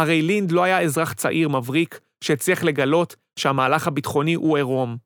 הרי 0.00 0.22
לינד 0.22 0.52
לא 0.52 0.64
היה 0.64 0.80
אזרח 0.80 1.12
צעיר 1.12 1.48
מבריק 1.48 2.00
שהצליח 2.24 2.62
לגלות 2.62 3.16
שהמהלך 3.38 3.86
הביטחוני 3.86 4.34
הוא 4.34 4.56
עירום. 4.56 4.96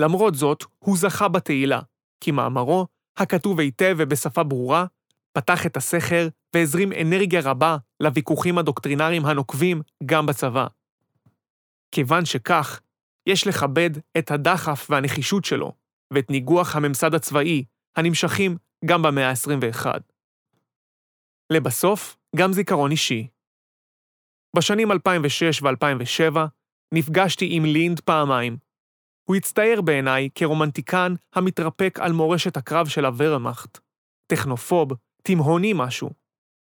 למרות 0.00 0.34
זאת, 0.34 0.64
הוא 0.78 0.96
זכה 0.96 1.28
בתהילה, 1.28 1.80
כי 2.20 2.30
מאמרו, 2.30 2.86
הכתוב 3.16 3.60
היטב 3.60 3.94
ובשפה 3.98 4.42
ברורה, 4.42 4.84
פתח 5.32 5.66
את 5.66 5.76
הסכר 5.76 6.28
והזרים 6.54 6.92
אנרגיה 6.92 7.40
רבה 7.44 7.76
לוויכוחים 8.00 8.58
הדוקטרינריים 8.58 9.26
הנוקבים 9.26 9.82
גם 10.06 10.26
בצבא. 10.26 10.66
כיוון 11.92 12.24
שכך, 12.24 12.80
יש 13.26 13.46
לכבד 13.46 13.90
את 14.18 14.30
הדחף 14.30 14.86
והנחישות 14.90 15.44
שלו, 15.44 15.72
ואת 16.10 16.30
ניגוח 16.30 16.76
הממסד 16.76 17.14
הצבאי, 17.14 17.64
הנמשכים 17.96 18.56
גם 18.84 19.02
במאה 19.02 19.30
ה-21. 19.30 19.86
לבסוף, 21.52 22.16
גם 22.36 22.52
זיכרון 22.52 22.90
אישי. 22.90 23.26
בשנים 24.56 24.92
2006 24.92 25.62
ו-2007 25.62 26.36
נפגשתי 26.94 27.48
עם 27.50 27.64
לינד 27.64 28.00
פעמיים. 28.00 28.56
הוא 29.28 29.36
הצטייר 29.36 29.82
בעיניי 29.82 30.28
כרומנטיקן 30.34 31.14
המתרפק 31.34 31.98
על 32.00 32.12
מורשת 32.12 32.56
הקרב 32.56 32.88
של 32.88 33.04
הוורמאכט. 33.04 33.78
טכנופוב, 34.26 34.88
תימהוני 35.22 35.72
משהו. 35.74 36.10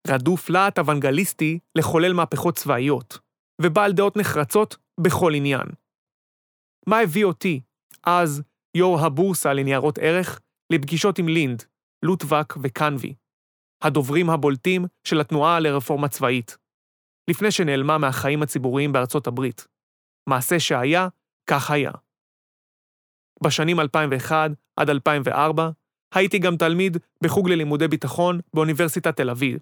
רדוף 0.09 0.51
להט 0.51 0.79
אוונגליסטי 0.79 1.59
לחולל 1.79 2.13
מהפכות 2.13 2.57
צבאיות, 2.57 3.19
ובעל 3.63 3.93
דעות 3.93 4.17
נחרצות 4.17 4.77
בכל 5.01 5.35
עניין. 5.35 5.67
מה 6.87 6.99
הביא 6.99 7.25
אותי, 7.25 7.61
אז 8.07 8.43
יו"ר 8.77 9.01
הבורסה 9.01 9.53
לניירות 9.53 9.99
ערך, 9.99 10.41
לפגישות 10.73 11.19
עם 11.19 11.29
לינד, 11.29 11.63
לוטבק 12.05 12.55
וקנבי, 12.63 13.15
הדוברים 13.83 14.31
הבולטים 14.31 14.85
של 15.05 15.21
התנועה 15.21 15.61
לרפורמה 15.61 16.09
צבאית, 16.09 16.57
לפני 17.31 17.51
שנעלמה 17.51 17.99
מהחיים 17.99 18.43
הציבוריים 18.43 18.93
בארצות 18.93 19.27
הברית. 19.27 19.67
מעשה 20.29 20.61
שהיה, 20.61 21.09
כך 21.47 21.71
היה. 21.71 21.91
בשנים 23.43 23.81
2001 23.81 24.51
עד 24.77 24.91
2004 24.91 25.71
הייתי 26.15 26.39
גם 26.39 26.57
תלמיד 26.57 26.97
בחוג 27.23 27.49
ללימודי 27.49 27.89
ביטחון 27.89 28.41
באוניברסיטת 28.55 29.17
תל 29.17 29.31
אביב, 29.31 29.59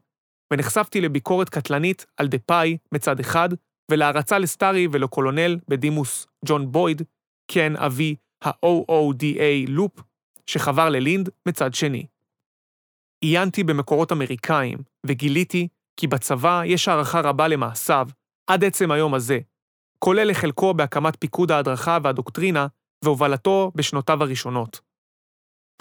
ונחשפתי 0.52 1.00
לביקורת 1.00 1.48
קטלנית 1.48 2.06
על 2.16 2.28
דה 2.28 2.38
פאי 2.38 2.76
מצד 2.92 3.20
אחד, 3.20 3.48
ולהערצה 3.90 4.38
לסטארי 4.38 4.88
ולקולונל 4.92 5.58
בדימוס 5.68 6.26
ג'ון 6.44 6.72
בויד, 6.72 7.02
כן 7.48 7.76
אבי 7.76 8.16
ה-OODA 8.44 9.68
לופ, 9.68 10.00
שחבר 10.46 10.88
ללינד 10.88 11.28
מצד 11.48 11.74
שני. 11.74 12.06
עיינתי 13.20 13.64
במקורות 13.64 14.12
אמריקאים, 14.12 14.78
וגיליתי 15.06 15.68
כי 15.96 16.06
בצבא 16.06 16.62
יש 16.64 16.88
הערכה 16.88 17.20
רבה 17.20 17.48
למעשיו, 17.48 18.08
עד 18.46 18.64
עצם 18.64 18.90
היום 18.90 19.14
הזה, 19.14 19.38
כולל 19.98 20.30
לחלקו 20.30 20.74
בהקמת 20.74 21.16
פיקוד 21.20 21.50
ההדרכה 21.50 21.98
והדוקטרינה 22.02 22.66
והובלתו 23.04 23.72
בשנותיו 23.74 24.22
הראשונות. 24.22 24.80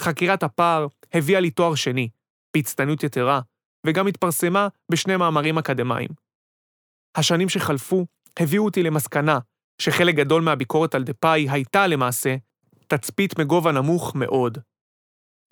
חקירת 0.01 0.43
הפער 0.43 0.87
הביאה 1.13 1.39
לי 1.39 1.51
תואר 1.51 1.75
שני, 1.75 2.09
בהצטיינות 2.53 3.03
יתרה, 3.03 3.41
וגם 3.87 4.07
התפרסמה 4.07 4.67
בשני 4.91 5.17
מאמרים 5.17 5.57
אקדמיים. 5.57 6.09
השנים 7.15 7.49
שחלפו 7.49 8.05
הביאו 8.39 8.65
אותי 8.65 8.83
למסקנה 8.83 9.39
שחלק 9.81 10.15
גדול 10.15 10.41
מהביקורת 10.41 10.95
על 10.95 11.03
דה-פאי 11.03 11.49
הייתה 11.49 11.87
למעשה 11.87 12.35
תצפית 12.87 13.39
מגובה 13.39 13.71
נמוך 13.71 14.15
מאוד. 14.15 14.57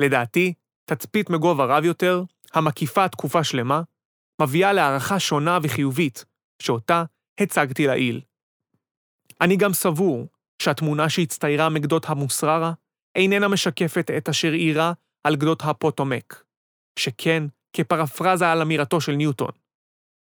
לדעתי, 0.01 0.53
תצפית 0.85 1.29
מגובה 1.29 1.65
רב 1.65 1.85
יותר, 1.85 2.23
המקיפה 2.53 3.07
תקופה 3.07 3.43
שלמה, 3.43 3.81
מביאה 4.41 4.73
להערכה 4.73 5.19
שונה 5.19 5.59
וחיובית, 5.63 6.25
שאותה 6.61 7.03
הצגתי 7.41 7.87
לעיל. 7.87 8.21
אני 9.41 9.57
גם 9.57 9.73
סבור 9.73 10.27
שהתמונה 10.61 11.09
שהצטיירה 11.09 11.69
מגדות 11.69 12.05
המוסררה 12.09 12.73
איננה 13.15 13.47
משקפת 13.47 14.11
את 14.17 14.29
אשר 14.29 14.53
אירע 14.53 14.91
על 15.23 15.35
גדות 15.35 15.61
הפוטומק, 15.65 16.43
שכן 16.99 17.43
כפרפרזה 17.73 18.51
על 18.51 18.61
אמירתו 18.61 19.01
של 19.01 19.11
ניוטון. 19.11 19.51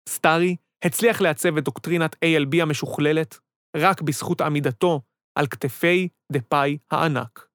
סטארי 0.09 0.57
הצליח 0.85 1.21
לעצב 1.21 1.57
את 1.57 1.65
דוקטרינת 1.65 2.15
ALB 2.15 2.63
המשוכללת 2.63 3.39
רק 3.77 4.03
בזכות 4.03 4.41
עמידתו 4.41 5.01
על 5.39 5.47
כתפי 5.47 6.09
דה-פאי 6.33 6.79
הענק. 6.91 7.47